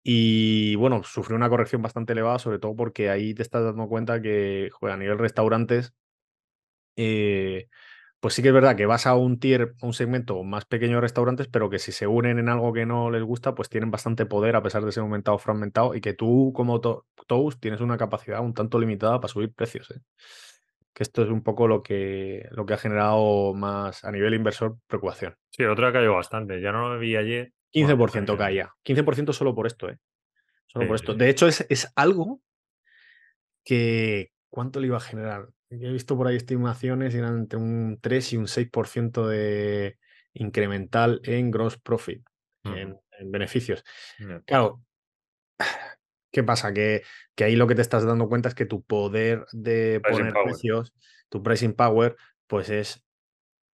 [0.03, 4.21] Y bueno, sufrió una corrección bastante elevada, sobre todo porque ahí te estás dando cuenta
[4.21, 5.93] que joder, a nivel restaurantes,
[6.97, 7.67] eh,
[8.19, 10.95] pues sí que es verdad que vas a un tier, a un segmento más pequeño
[10.95, 13.91] de restaurantes, pero que si se unen en algo que no les gusta, pues tienen
[13.91, 17.59] bastante poder a pesar de ser un mercado fragmentado y que tú como to- Toast
[17.59, 19.91] tienes una capacidad un tanto limitada para subir precios.
[19.91, 19.99] ¿eh?
[20.93, 24.77] Que esto es un poco lo que, lo que ha generado más a nivel inversor
[24.87, 25.35] preocupación.
[25.51, 26.59] Sí, el otro ha caído bastante.
[26.59, 27.51] Ya no lo vi ayer.
[27.71, 28.73] 15% Bueno, caía.
[28.83, 29.97] 15% solo por esto, ¿eh?
[30.65, 31.11] Solo Sí, por esto.
[31.13, 31.17] sí.
[31.19, 32.41] De hecho, es, es algo
[33.63, 34.31] que.
[34.49, 35.49] ¿Cuánto le iba a generar?
[35.69, 39.97] Yo he visto por ahí estimaciones y eran entre un 3 y un 6% de
[40.33, 42.25] incremental en gross profit,
[42.63, 43.83] en, beneficios.
[44.45, 44.81] Claro,
[46.31, 46.73] ¿qué pasa?
[46.73, 47.03] Que,
[47.35, 50.33] que ahí lo que te estás dando cuenta es que tu poder de Pricing poner
[50.33, 50.45] power.
[50.45, 50.93] precios,
[51.29, 52.15] tu pricing power,
[52.47, 53.03] pues es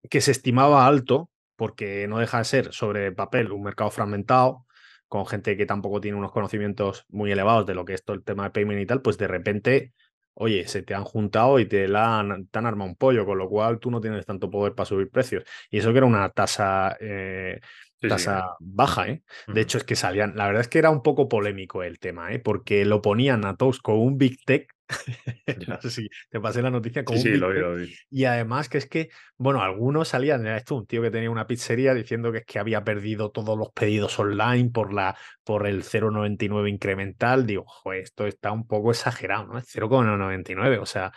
[0.10, 4.65] que se estimaba alto, porque no deja de ser sobre papel un mercado fragmentado,
[5.08, 8.23] con gente que tampoco tiene unos conocimientos muy elevados de lo que es todo el
[8.23, 9.93] tema de payment y tal, pues de repente,
[10.34, 13.50] oye, se te han juntado y te, la han, te armado un pollo, con lo
[13.50, 15.44] cual tú no tienes tanto poder para subir precios.
[15.70, 17.60] Y eso que era una tasa, eh,
[18.02, 18.10] Sí, sí.
[18.10, 19.24] tasa baja, ¿eh?
[19.48, 22.34] De hecho, es que salían, la verdad es que era un poco polémico el tema,
[22.34, 22.40] ¿eh?
[22.40, 24.68] Porque lo ponían a Toast con un Big Tech.
[25.68, 27.76] No sé si te pasé la noticia con Sí, un sí, Big lo vi, lo
[27.76, 27.94] vi.
[28.10, 31.48] Y además que es que, bueno, algunos salían, era esto, un tío que tenía una
[31.48, 35.84] pizzería diciendo que es que había perdido todos los pedidos online por, la, por el
[35.84, 37.46] 0,99 incremental.
[37.46, 39.58] Digo, joder, esto está un poco exagerado, ¿no?
[39.60, 40.80] Es 0,99.
[40.82, 41.12] O sea,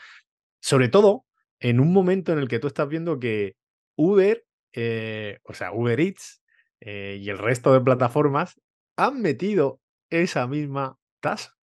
[0.61, 1.25] sobre todo
[1.59, 3.57] en un momento en el que tú estás viendo que
[3.97, 6.43] Uber, eh, o sea, Uber Eats
[6.85, 8.61] eh, y el resto de plataformas
[8.97, 11.57] han metido esa misma tasa.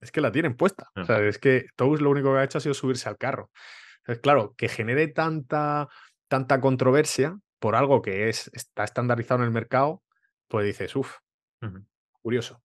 [0.00, 0.90] Es que la tienen puesta.
[0.94, 3.50] O sea, es que Toast lo único que ha hecho ha sido subirse al carro.
[3.98, 5.88] Entonces, claro, que genere tanta,
[6.28, 10.02] tanta controversia por algo que es, está estandarizado en el mercado,
[10.48, 11.16] pues dices, uff,
[12.22, 12.62] curioso.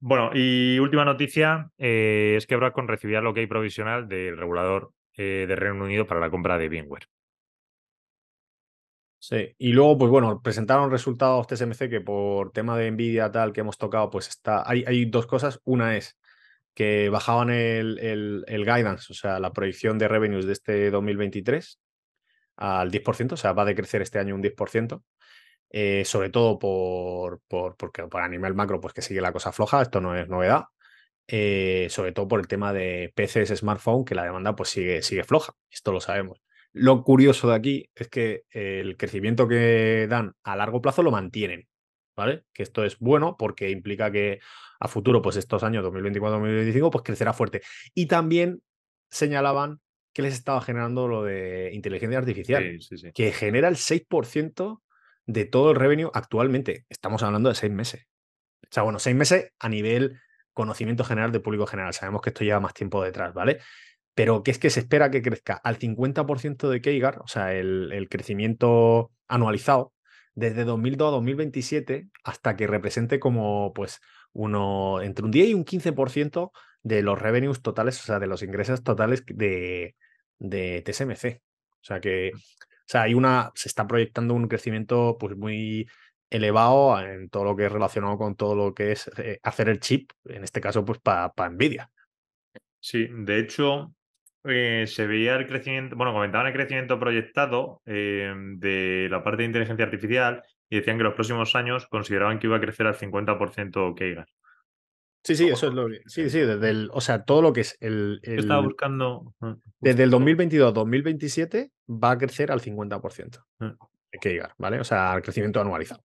[0.00, 5.46] Bueno, y última noticia eh, es que Broadcom recibía el ok provisional del regulador eh,
[5.48, 7.08] de Reino Unido para la compra de VMware.
[9.20, 13.60] Sí, y luego, pues bueno, presentaron resultados TSMC que por tema de Nvidia tal que
[13.62, 14.62] hemos tocado, pues está.
[14.68, 15.60] Hay, hay dos cosas.
[15.64, 16.16] Una es
[16.74, 21.80] que bajaban el, el, el guidance, o sea, la proyección de revenues de este 2023
[22.56, 25.04] al 10%, o sea, va a decrecer este año un 10%.
[25.70, 29.82] eh, sobre todo por, por, porque para animal macro, pues que sigue la cosa floja,
[29.82, 30.64] esto no es novedad.
[31.28, 35.24] eh, sobre todo por el tema de PCs, smartphone, que la demanda pues sigue, sigue
[35.24, 36.40] floja, esto lo sabemos.
[36.78, 41.66] Lo curioso de aquí es que el crecimiento que dan a largo plazo lo mantienen,
[42.16, 42.44] ¿vale?
[42.52, 44.40] Que esto es bueno porque implica que
[44.80, 47.62] a futuro, pues estos años 2024-2025, pues crecerá fuerte.
[47.94, 48.62] Y también
[49.10, 49.80] señalaban
[50.12, 53.12] que les estaba generando lo de inteligencia artificial, Sí, sí, sí.
[53.12, 54.82] que genera el 6%
[55.26, 56.86] de todo el revenue actualmente.
[56.88, 58.06] Estamos hablando de seis meses.
[58.64, 60.18] O sea, bueno, seis meses a nivel
[60.52, 61.92] conocimiento general del público general.
[61.92, 63.58] Sabemos que esto lleva más tiempo detrás, ¿vale?
[64.18, 68.08] Pero que es que se espera que crezca al 50% de Keigar, o sea, el,
[68.10, 69.94] crecimiento anualizado,
[70.34, 74.00] desde 2002 a 2027, hasta que represente como, pues,
[74.32, 76.50] uno, entre un 10 y un 15%
[76.82, 79.94] de los revenues totales, o sea, de los ingresos totales de,
[80.40, 81.40] de TSMC.
[81.80, 82.38] O sea que, o
[82.86, 85.88] sea, hay una, se está proyectando un crecimiento pues muy
[86.28, 89.78] elevado en todo lo que es relacionado con todo lo que es eh, hacer el
[89.78, 91.88] chip, en este caso, pues para Nvidia.
[92.80, 93.94] Sí, de hecho,
[94.48, 99.46] eh, se veía el crecimiento, bueno, comentaban el crecimiento proyectado eh, de la parte de
[99.46, 103.94] inteligencia artificial y decían que los próximos años consideraban que iba a crecer al 50%
[103.94, 104.26] Keigar.
[105.24, 106.00] Sí, sí, eso es lo que.
[106.06, 106.90] Sí, sí, desde el.
[106.92, 108.20] O sea, todo lo que es el.
[108.22, 109.34] Estaba buscando.
[109.40, 113.44] Ah, desde el 2022 2027 va a crecer al 50%.
[113.60, 113.74] Ah.
[114.20, 114.80] Keigar, ¿vale?
[114.80, 116.02] O sea, el crecimiento anualizado.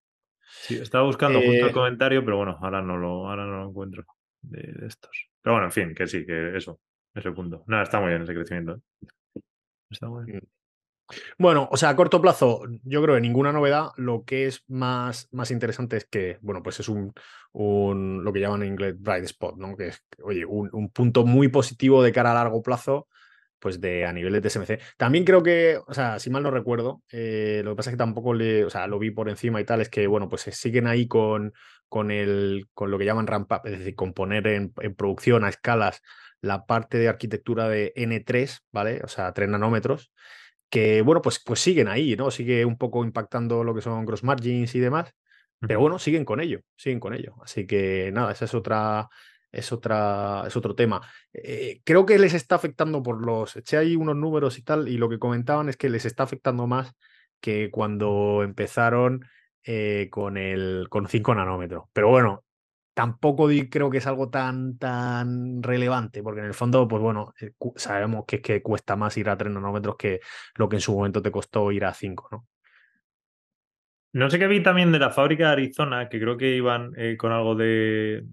[0.62, 3.70] Sí, estaba buscando justo el eh, comentario, pero bueno, ahora no lo, ahora no lo
[3.70, 4.06] encuentro
[4.42, 5.30] de, estos.
[5.42, 6.80] Pero bueno, en fin, que sí, que eso,
[7.14, 7.64] ese punto.
[7.68, 8.76] Nada, está muy bien ese crecimiento.
[8.76, 9.42] ¿eh?
[9.90, 10.38] Está muy bien.
[10.40, 10.48] Mm.
[11.38, 13.92] Bueno, o sea, a corto plazo, yo creo que ninguna novedad.
[13.98, 17.14] Lo que es más, más interesante es que, bueno, pues es un,
[17.52, 19.76] un, lo que llaman en inglés bright spot, ¿no?
[19.76, 23.08] Que es, oye, un, un, punto muy positivo de cara a largo plazo
[23.64, 24.78] pues de a nivel de TSMC.
[24.98, 27.98] También creo que, o sea, si mal no recuerdo, eh, lo que pasa es que
[27.98, 30.52] tampoco le, o sea, lo vi por encima y tal, es que, bueno, pues se
[30.52, 31.54] siguen ahí con,
[31.88, 35.50] con, el, con lo que llaman ramp up, es decir, con poner en, producción a
[35.50, 36.02] escalas
[36.44, 39.02] la parte de arquitectura de N3, ¿vale?
[39.04, 40.12] O sea, 3 nanómetros,
[40.70, 42.32] que, bueno, pues, pues siguen ahí, ¿no?
[42.32, 45.16] Sigue un poco impactando lo que son gross margins y demás,
[45.60, 47.36] pero bueno, siguen con ello, siguen con ello.
[47.42, 49.08] Así que nada, esa es otra,
[49.54, 51.02] es, otra, es otro tema.
[51.32, 53.56] Eh, creo que les está afectando por los.
[53.56, 56.68] Eché ahí unos números y tal, y lo que comentaban es que les está afectando
[56.68, 56.94] más
[57.40, 59.26] que cuando empezaron
[59.64, 61.86] eh, con el con 5 nanómetros.
[61.94, 62.44] Pero bueno,
[62.94, 67.52] tampoco creo que es algo tan, tan relevante, porque en el fondo, pues bueno, eh,
[67.76, 70.20] sabemos que, que cuesta más ir a 3 nanómetros que
[70.56, 72.48] lo que en su momento te costó ir a 5, ¿no?
[74.16, 77.18] No sé qué vi también de la fábrica de Arizona, que creo que iban eh,
[77.18, 78.24] con algo de,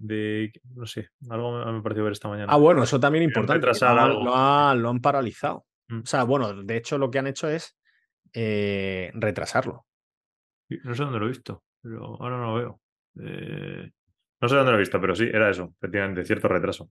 [0.75, 2.53] no sé, algo me, pareció ver esta mañana.
[2.53, 3.65] Ah, bueno, eso también es importante.
[3.65, 5.65] Lo, han paralizado.
[5.87, 6.01] Mm.
[6.01, 7.75] O sea, bueno, de hecho lo que han hecho es
[8.31, 9.87] eh, retrasarlo.
[10.83, 12.81] No sé dónde lo he visto, pero ahora no lo veo.
[13.19, 13.89] Eh,
[14.41, 16.89] no sé dónde lo he visto, pero sí, era eso, efectivamente, cierto retraso.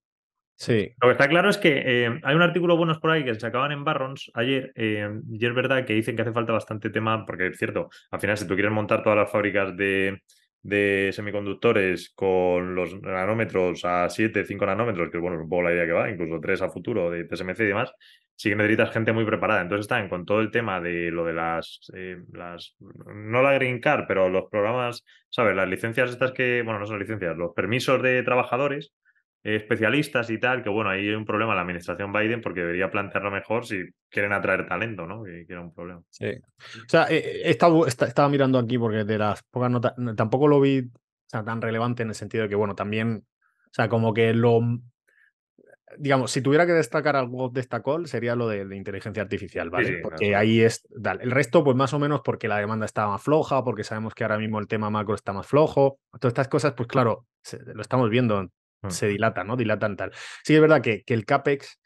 [0.55, 0.93] Sí.
[1.01, 3.47] Lo que está claro es que eh, hay un artículo buenos por ahí que se
[3.47, 7.25] acaban en Barrons ayer, eh, y es verdad que dicen que hace falta bastante tema,
[7.25, 10.21] porque es cierto, al final si tú quieres montar todas las fábricas de,
[11.15, 15.87] semiconductores con los nanómetros a 7, 5 nanómetros, que bueno, es un poco la idea
[15.87, 17.95] que va, incluso 3 a futuro de TSMC y demás,
[18.41, 19.61] sí que necesitas gente muy preparada.
[19.61, 23.81] Entonces están con todo el tema de lo de las, eh, las no la Green
[23.81, 25.55] Card, pero los programas, ¿sabes?
[25.55, 28.95] Las licencias estas que, bueno, no son licencias, los permisos de trabajadores
[29.43, 33.31] especialistas y tal, que bueno, ahí hay un problema la administración Biden porque debería plantearlo
[33.31, 35.23] mejor si quieren atraer talento, ¿no?
[35.23, 36.01] Que, era un problema.
[36.09, 36.31] Sí.
[36.31, 40.91] O sea, he, estado, estaba mirando aquí porque de las pocas notas, tampoco lo vi
[41.31, 43.23] tan relevante en el sentido de que, bueno, también,
[43.67, 44.61] o sea, como que lo,
[45.99, 49.99] digamos, si tuviera que destacar algo destacó sería lo de, inteligencia artificial, ¿vale?
[50.03, 50.87] porque ahí es,
[51.21, 54.25] el resto, pues más o menos porque la demanda está más floja, porque sabemos que
[54.25, 57.27] ahora mismo el tema macro está más flojo, todas estas cosas, pues claro,
[57.75, 58.51] lo estamos viendo
[58.83, 58.91] Mm.
[58.91, 59.57] se dilatan, ¿no?
[59.57, 60.13] Dilatan tal.
[60.43, 61.80] Sí, es verdad que, que, el CAPEX,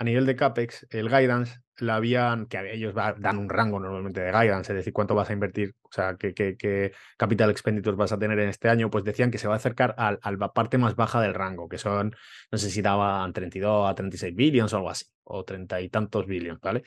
[0.00, 4.32] a nivel de CAPEX, el guidance, la habían, que ellos dan un rango normalmente de
[4.32, 8.18] guidance, es decir, cuánto vas a invertir, o sea, qué, qué, capital expenditures vas a
[8.18, 10.96] tener en este año, pues decían que se va a acercar a, la parte más
[10.96, 12.16] baja del rango, que son,
[12.50, 16.26] no sé si daban 32 a 36 billions o algo así, o 30 y tantos
[16.26, 16.82] billions, ¿vale?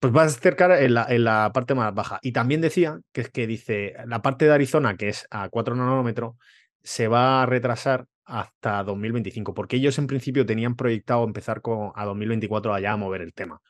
[0.00, 2.20] Pues vas a acercar en la, en la parte más baja.
[2.22, 5.74] Y también decía que es que dice, la parte de Arizona, que es a 4
[5.76, 6.36] nanómetros,
[6.82, 12.04] se va a retrasar hasta 2025, porque ellos en principio tenían proyectado empezar con, a
[12.06, 13.60] 2024 allá a mover el tema.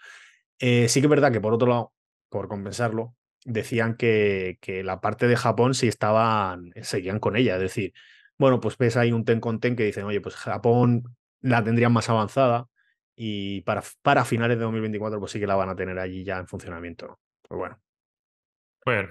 [0.58, 1.92] Eh, sí que es verdad que por otro lado,
[2.28, 7.62] por compensarlo, decían que, que, la parte de Japón sí estaban, seguían con ella, es
[7.62, 7.94] decir,
[8.38, 11.04] bueno, pues ves ahí un ten con ten que dicen, oye, pues Japón
[11.40, 12.68] la tendrían más avanzada
[13.16, 16.38] y para, para finales de 2024 pues sí que la van a tener allí ya
[16.38, 17.18] en funcionamiento.
[17.48, 17.80] Pues bueno.
[18.84, 19.10] Bueno.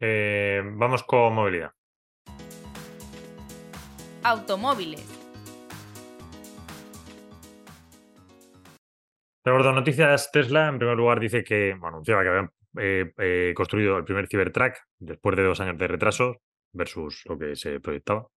[0.00, 1.72] Eh, vamos con movilidad
[4.28, 5.04] automóviles.
[9.44, 10.30] Dos noticias.
[10.30, 14.28] Tesla, en primer lugar, dice que bueno, anunciaba que habían eh, eh, construido el primer
[14.28, 18.28] Cybertruck después de dos años de retraso versus lo que se proyectaba.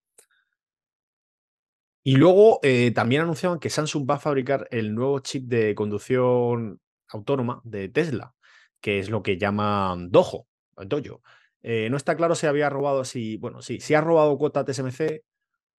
[2.03, 6.80] Y luego eh, también anunciaban que Samsung va a fabricar el nuevo chip de conducción
[7.09, 8.34] autónoma de Tesla,
[8.80, 10.47] que es lo que llaman Dojo.
[10.76, 11.22] Dojo.
[11.62, 15.22] Eh, no está claro si había robado, si, bueno, sí, si ha robado cuota TSMC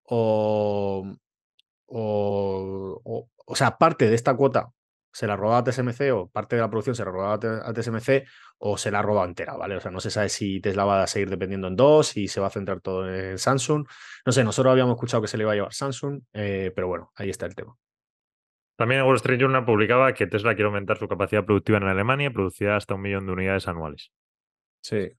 [0.03, 1.05] o,
[1.87, 4.71] o, o, sea, parte de esta cuota
[5.13, 8.25] se la robaba a TSMC o parte de la producción se la robaba a TSMC
[8.59, 9.75] o se la ha robado entera, ¿vale?
[9.75, 12.39] O sea, no se sabe si Tesla va a seguir dependiendo en dos, y se
[12.39, 13.87] va a centrar todo en Samsung.
[14.25, 17.11] No sé, nosotros habíamos escuchado que se le iba a llevar Samsung, eh, pero bueno,
[17.15, 17.75] ahí está el tema.
[18.77, 22.29] También Wall Street Journal publicaba que Tesla quiere aumentar su capacidad productiva en Alemania y
[22.29, 24.11] producir hasta un millón de unidades anuales.
[24.81, 25.11] Sí,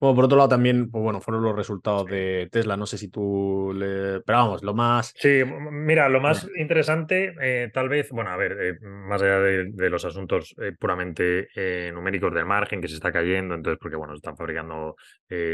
[0.00, 2.76] bueno, por otro lado también, pues bueno, fueron los resultados de Tesla.
[2.76, 4.20] No sé si tú le...
[4.20, 5.14] Pero vamos, lo más...
[5.16, 9.90] Sí, mira, lo más interesante, eh, tal vez, bueno, a ver, eh, más allá de,
[9.90, 11.48] los asuntos eh, puramente
[11.92, 14.96] numéricos del margen que se está cayendo, entonces, porque, bueno, están fabricando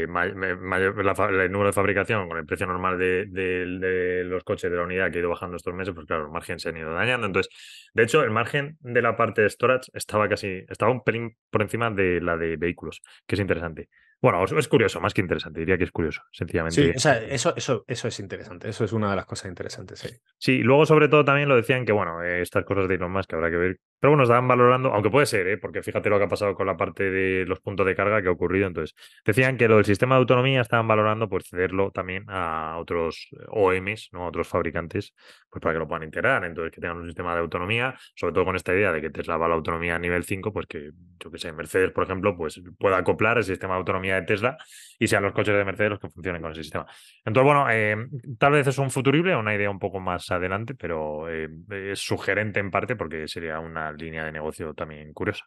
[0.07, 0.95] mayor,
[1.41, 5.11] el número de fabricación con el precio normal de, de, los coches de la unidad
[5.11, 7.27] que ha ido bajando estos meses, pues claro, los márgenes se han ido dañando.
[7.27, 7.51] Entonces,
[7.93, 11.61] de hecho, el margen de la parte de storage estaba casi, estaba un pelín por
[11.61, 13.89] encima de la de vehículos, que es interesante.
[14.21, 16.81] Bueno, es curioso, más que interesante, diría que es curioso, sencillamente.
[16.81, 19.99] Sí, o sea, eso, eso, eso es interesante, eso es una de las cosas interesantes,
[19.99, 20.09] sí.
[20.37, 23.29] Sí, luego sobre todo también lo decían que, bueno, eh, estas cosas de Elon Musk
[23.29, 25.57] que habrá que ver pero bueno, estaban valorando, aunque puede ser, ¿eh?
[25.57, 28.29] porque fíjate lo que ha pasado con la parte de los puntos de carga que
[28.29, 28.67] ha ocurrido.
[28.67, 28.95] Entonces,
[29.25, 34.09] decían que lo del sistema de autonomía estaban valorando pues cederlo también a otros OEMs,
[34.13, 34.23] ¿no?
[34.23, 35.13] A otros fabricantes,
[35.49, 36.45] pues para que lo puedan integrar.
[36.45, 39.37] Entonces, que tengan un sistema de autonomía, sobre todo con esta idea de que Tesla
[39.37, 42.37] va a la autonomía a nivel 5, pues que, yo que sé, Mercedes, por ejemplo,
[42.37, 44.57] pues pueda acoplar el sistema de autonomía de Tesla
[44.97, 46.85] y sean los coches de Mercedes los que funcionen con ese sistema.
[47.25, 47.97] Entonces, bueno, eh,
[48.37, 52.59] tal vez es un futurible, una idea un poco más adelante, pero eh, es sugerente
[52.59, 55.45] en parte porque sería una línea de negocio también curiosa.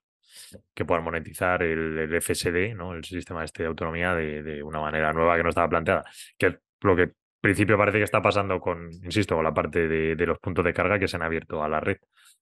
[0.75, 2.95] Que puedan monetizar el, FSD, ¿no?
[2.95, 6.05] el sistema este de autonomía, de, una manera nueva que no estaba planteada.
[6.39, 9.89] Que es lo que en principio parece que está pasando con, insisto, con la parte
[9.89, 11.99] de, los puntos de carga que se han abierto a la red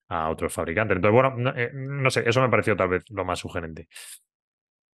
[0.07, 0.97] a otros fabricantes.
[0.97, 3.87] Entonces, bueno, no, eh, no sé, eso me pareció tal vez lo más sugerente.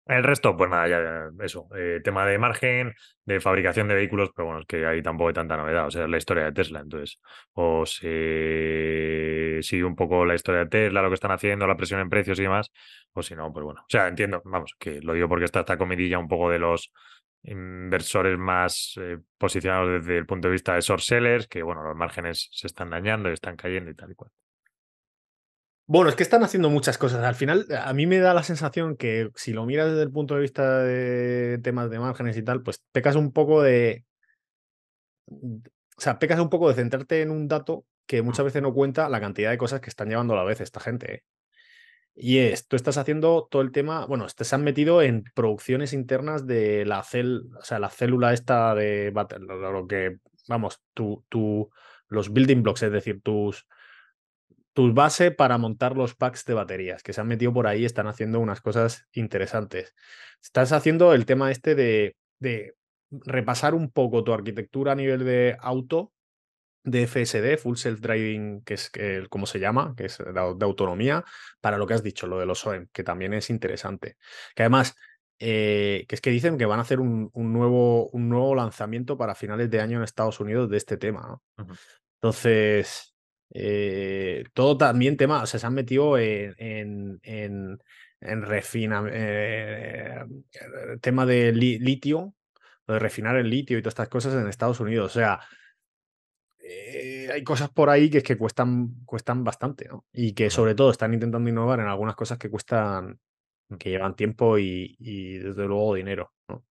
[0.07, 1.67] El resto, pues nada, ya eso.
[1.75, 2.93] Eh, tema de margen,
[3.25, 5.87] de fabricación de vehículos, pero bueno, es que ahí tampoco hay tanta novedad.
[5.87, 6.81] O sea, es la historia de Tesla.
[6.81, 7.19] Entonces,
[7.55, 12.01] o se sigue un poco la historia de Tesla, lo que están haciendo, la presión
[12.01, 12.71] en precios y demás,
[13.15, 13.81] o si no, pues bueno.
[13.81, 16.93] O sea, entiendo, vamos, que lo digo porque está esta comidilla un poco de los
[17.45, 21.97] inversores más eh, posicionados desde el punto de vista de short sellers, que bueno, los
[21.97, 24.31] márgenes se están dañando y están cayendo y tal y cual.
[25.87, 27.23] Bueno, es que están haciendo muchas cosas.
[27.23, 30.35] Al final, a mí me da la sensación que si lo miras desde el punto
[30.35, 34.05] de vista de temas de márgenes y tal, pues pecas un poco de.
[35.27, 39.09] O sea, pecas un poco de centrarte en un dato que muchas veces no cuenta
[39.09, 41.15] la cantidad de cosas que están llevando a la vez esta gente.
[41.15, 41.23] ¿eh?
[42.15, 46.47] Y es, tú estás haciendo todo el tema, bueno, se han metido en producciones internas
[46.47, 50.19] de la cel, o sea, la célula esta de lo que,
[50.49, 51.71] vamos, tu, tu,
[52.09, 53.67] los building blocks, es decir, tus,
[54.75, 58.07] tus bases para montar los packs de baterías, que se han metido por ahí, están
[58.07, 59.95] haciendo unas cosas interesantes.
[60.43, 62.75] Estás haciendo el tema este de, de
[63.11, 66.13] repasar un poco tu arquitectura a nivel de auto,
[66.85, 68.91] de FSD, Full Self Driving, que es
[69.31, 71.25] como se llama, que es de, autonomía,
[71.61, 74.17] para lo que has dicho, lo de los OEM, que también es interesante.
[74.55, 74.95] Que además,
[75.39, 79.35] eh, que es que dicen que van a hacer un, nuevo, un nuevo lanzamiento para
[79.35, 81.41] finales de año en Estados Unidos de este tema.
[82.21, 83.14] Entonces,
[83.51, 87.21] eh, todo también tema, o sea, se han metido en, en,
[88.21, 88.45] en,
[89.13, 90.25] eh,
[91.01, 92.35] tema de litio,
[92.87, 95.17] de refinar el litio y todas estas cosas en Estados Unidos.
[95.17, 95.41] O sea,
[96.59, 100.07] eh, hay cosas por ahí que es que cuestan, cuestan bastante, ¿no?
[100.13, 103.19] Y que sobre todo están intentando innovar en algunas cosas que cuestan,
[103.79, 106.65] que llevan tiempo y, y desde luego dinero, ¿no?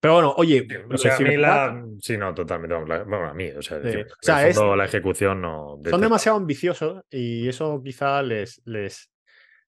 [0.00, 0.66] Pero bueno, oye.
[0.90, 1.84] O sea, a mí la.
[2.00, 2.76] Sí, no, totalmente.
[2.76, 5.80] Bueno, a mí, o sea, la ejecución no.
[5.84, 9.10] son demasiado ambiciosos y eso quizá les, les,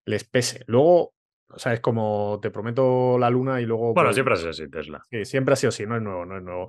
[0.04, 0.62] les pese.
[0.66, 1.14] Luego,
[1.50, 3.94] o sea, es como te prometo la luna y luego.
[3.94, 5.02] Bueno, pues siempre ha sido así, Tesla.
[5.10, 6.68] Sí, siempre ha sido así, no es nuevo, no es nuevo.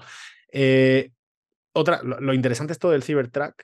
[0.51, 1.11] Eh,
[1.73, 3.63] otra, lo, interesante es todo del Cybertruck,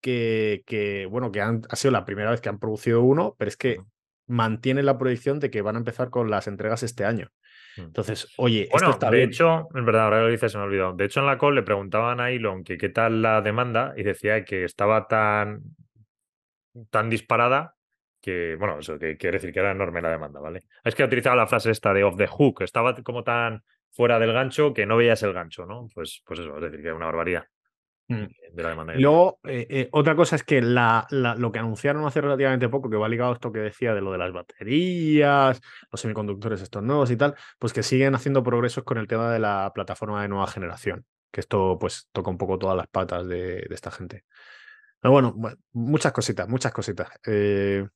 [0.00, 3.48] que, que bueno, que han, ha sido la primera vez que han producido uno, pero
[3.48, 3.78] es que
[4.26, 7.28] mantiene la proyección de que van a empezar con las entregas este año.
[7.76, 7.82] Mm.
[7.82, 10.66] Entonces, oye, bueno, esto está de hecho, en verdad, ahora lo dices, se me ha
[10.66, 10.92] olvidado.
[10.94, 14.02] De hecho, en la call le preguntaban a Elon que qué tal la demanda y
[14.02, 15.62] decía que estaba tan,
[16.90, 17.74] tan disparada
[18.20, 20.60] que, bueno, eso que quiere decir que era enorme la demanda, ¿vale?
[20.84, 24.32] Es que utilizaba la frase esta de off the hook, estaba como tan fuera del
[24.32, 25.88] gancho que no veías el gancho, ¿no?
[25.92, 27.44] Pues, pues eso, es decir, que era una barbaridad.
[28.12, 28.28] Mm.
[28.52, 32.68] De la luego, eh, eh, otra cosa es que la, lo que anunciaron hace relativamente
[32.68, 35.58] poco, que va ligado a esto que decía de lo de las baterías,
[35.90, 39.38] los semiconductores estos nuevos y tal, pues que siguen haciendo progresos con el tema de
[39.38, 43.66] la plataforma de nueva generación, que esto pues toca un poco todas las patas de,
[43.70, 44.24] esta gente.
[45.00, 45.34] Pero bueno,
[45.72, 47.08] muchas cositas, muchas cositas.
[47.26, 47.86] Eh,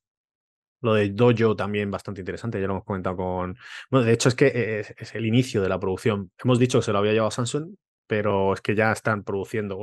[0.81, 3.57] Lo de Dojo también bastante interesante, ya lo hemos comentado con...
[3.91, 6.31] Bueno, de hecho es que es, el inicio de la producción.
[6.43, 7.75] Hemos dicho que se lo había llevado Samsung,
[8.07, 9.77] pero es que ya están produciendo,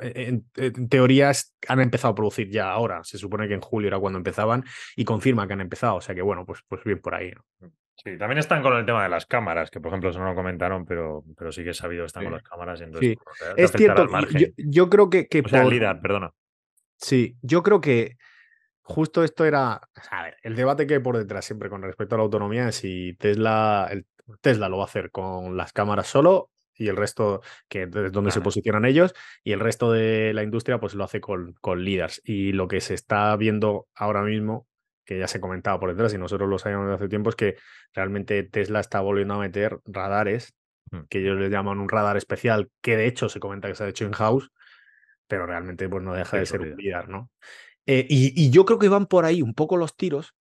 [0.00, 0.44] en,
[0.88, 1.32] teoría
[1.68, 3.04] han empezado a producir ya ahora.
[3.04, 4.64] Se supone que en julio era cuando empezaban
[4.96, 5.96] y confirma que han empezado.
[5.96, 7.32] O sea que bueno, pues, pues bien por ahí.
[8.04, 10.34] Sí, también están con el tema de las cámaras, que por ejemplo eso no lo
[10.34, 12.80] comentaron, pero, pero sí que he sabido que están con las cámaras.
[12.80, 13.44] entonces, sí.
[13.56, 14.06] es cierto,
[14.56, 15.26] yo, creo que...
[15.28, 16.00] que o sea, por...
[16.00, 16.30] perdona.
[16.98, 18.16] Sí, yo creo que
[18.82, 22.18] justo esto era, a ver, el debate que hay por detrás siempre con respecto a
[22.18, 24.06] la autonomía es si Tesla, el,
[24.42, 28.30] Tesla lo va a hacer con las cámaras solo y el resto, que es donde
[28.30, 32.20] se posicionan ellos, y el resto de la industria pues lo hace con, con líderes.
[32.24, 34.66] Y lo que se está viendo ahora mismo,
[35.04, 37.56] que ya se comentaba por detrás y nosotros lo sabíamos desde hace tiempo, es que
[37.94, 40.54] realmente Tesla está volviendo a meter radares,
[40.90, 41.02] mm.
[41.08, 43.88] que ellos le llaman un radar especial, que de hecho se comenta que se ha
[43.88, 44.50] hecho in-house,
[45.26, 47.30] pero realmente pues no deja de ser un líder, ¿no?
[47.86, 50.34] Eh, y, yo creo que van por ahí un poco los tiros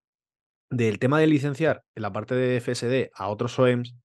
[0.72, 3.96] del tema de licenciar en la parte de FSD a otros OEMs,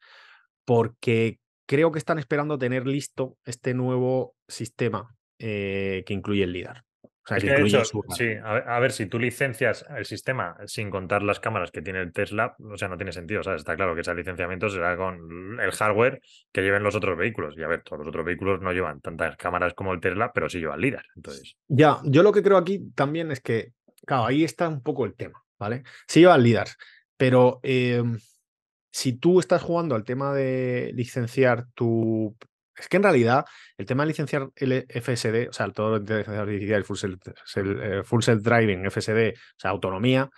[0.66, 1.40] porque
[1.70, 6.82] creo que están esperando tener listo este nuevo sistema eh, que incluye el LIDAR
[7.38, 12.12] sí, a ver, si tú licencias el sistema sin contar las cámaras que tiene el
[12.12, 13.42] Tesla, o sea, no tiene sentido.
[13.42, 16.20] sea, Está claro que ese licenciamiento será con el hardware
[16.52, 17.54] que lleven los otros vehículos.
[17.56, 20.48] Y a ver, todos los otros vehículos no llevan tantas cámaras como el Tesla, pero
[20.48, 21.04] sí llevan LIDAR.
[21.14, 21.56] Entonces...
[21.68, 23.72] Ya, yo lo que creo aquí también es que,
[24.04, 25.84] claro, ahí está un poco el tema, ¿vale?
[26.08, 26.68] Sí llevan LIDAR,
[27.16, 28.18] pero em,
[28.92, 32.36] si tú estás jugando al tema de licenciar tu
[32.80, 33.44] es que en realidad
[33.76, 37.20] el tema de licenciar el FSD, o sea, todo lo de artificial, full self,
[37.56, 40.30] el full self driving, FSD, o sea, autonomía,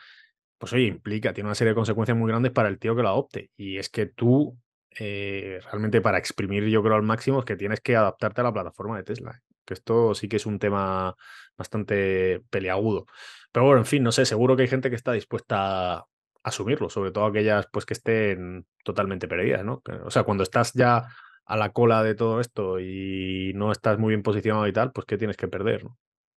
[0.58, 3.08] pues oye, implica, tiene una serie de consecuencias muy grandes para el tío que lo
[3.08, 3.50] adopte.
[3.56, 4.58] Y es que tú,
[4.98, 8.52] eh, realmente para exprimir, yo creo, al máximo, es que tienes que adaptarte a la
[8.52, 9.32] plataforma de Tesla.
[9.32, 9.40] ¿eh?
[9.64, 11.14] Que esto sí que es un tema
[11.56, 13.06] bastante peleagudo.
[13.52, 16.04] Pero bueno, en fin, no sé, seguro que hay gente que está dispuesta
[16.42, 19.82] asumirlo, sobre todo aquellas pues que estén totalmente perdidas, ¿no?
[20.04, 21.06] O sea, cuando estás ya
[21.44, 25.06] a la cola de todo esto y no estás muy bien posicionado y tal, pues
[25.06, 25.84] ¿qué tienes que perder?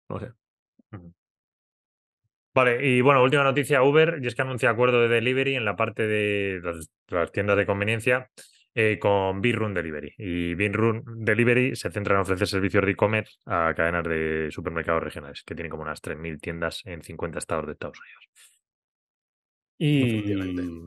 [0.09, 0.31] No, sé.
[2.53, 5.75] Vale, y bueno, última noticia, Uber, y es que anuncia acuerdo de delivery en la
[5.75, 8.29] parte de las, tiendas de conveniencia
[8.73, 10.13] eh, con Binrun Delivery.
[10.17, 15.43] Y Binrun Delivery se centra en ofrecer servicios de e-commerce a cadenas de supermercados regionales,
[15.43, 18.54] que tienen como unas 3.000 tiendas en 50 estados de Estados Unidos.
[19.77, 20.23] Y,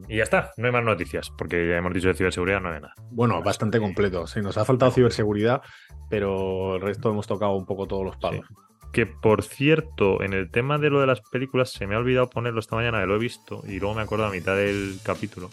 [0.08, 2.94] ya está, no hay más noticias, porque ya hemos dicho de ciberseguridad, no hay nada.
[3.10, 4.26] Bueno, bastante completo.
[4.26, 5.60] Sí, nos ha faltado ciberseguridad,
[6.08, 8.46] pero el resto hemos tocado un poco todos los palos.
[8.92, 12.30] Que por cierto, en el tema de lo de las películas, se me ha olvidado
[12.30, 15.50] ponerlo esta mañana, que lo he visto, y luego me acuerdo a mitad del capítulo,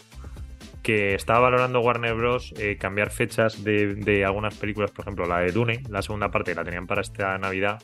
[0.82, 2.54] que estaba valorando Warner Bros.
[2.56, 6.54] Eh, cambiar fechas de, de, algunas películas, por ejemplo, la de Dune, la segunda parte
[6.54, 7.82] la tenían para esta Navidad,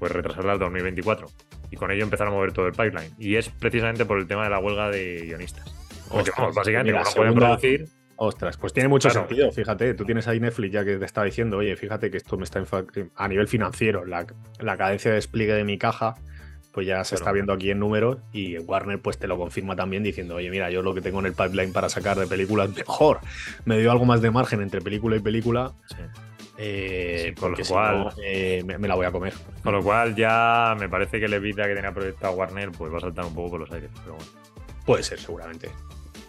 [0.00, 1.28] pues retrasarla al 2024
[1.70, 3.14] y con ello empezar a mover todo el pipeline.
[3.18, 5.72] Y es precisamente por el tema de la huelga de guionistas.
[6.08, 7.88] Porque, básicamente, no pueden producir.
[8.16, 11.56] Ostras, pues tiene mucho sentido, fíjate, tú tienes ahí Netflix ya que te está diciendo,
[11.56, 12.62] oye, fíjate que esto me está
[13.16, 14.26] a nivel financiero, la,
[14.76, 16.16] cadencia de despliegue de mi caja,
[16.70, 20.02] pues ya se está viendo aquí en números y Warner pues te lo confirma también
[20.02, 23.20] diciendo, oye, mira, yo lo que tengo en el pipeline para sacar de películas mejor,
[23.64, 25.72] me dio algo más de margen entre película y película.
[25.88, 25.96] Sí.
[26.62, 29.32] Eh, con lo cual eh, me, la voy a comer.
[29.62, 32.98] Con lo cual ya me parece que la vida que tenía proyectado Warner pues va
[32.98, 33.90] a saltar un poco por los aires.
[34.84, 35.70] Puede ser, seguramente.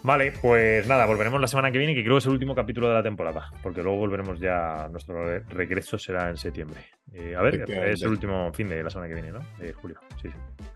[0.04, 2.88] Vale, pues nada, volveremos la semana que viene, que creo que es el último capítulo
[2.88, 6.80] de la temporada, porque luego volveremos ya, nuestro regreso será en septiembre.
[7.14, 9.42] Eh, a ver, es el último fin de la semana que viene, ¿no?
[9.60, 10.30] De julio, sí,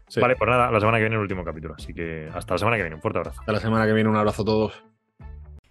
[0.09, 2.57] sí, Vale, pues nada, la semana que viene el último capítulo, así que hasta la
[2.59, 3.39] semana que viene, un fuerte abrazo.
[3.39, 4.83] Hasta la semana que viene, un abrazo a todos.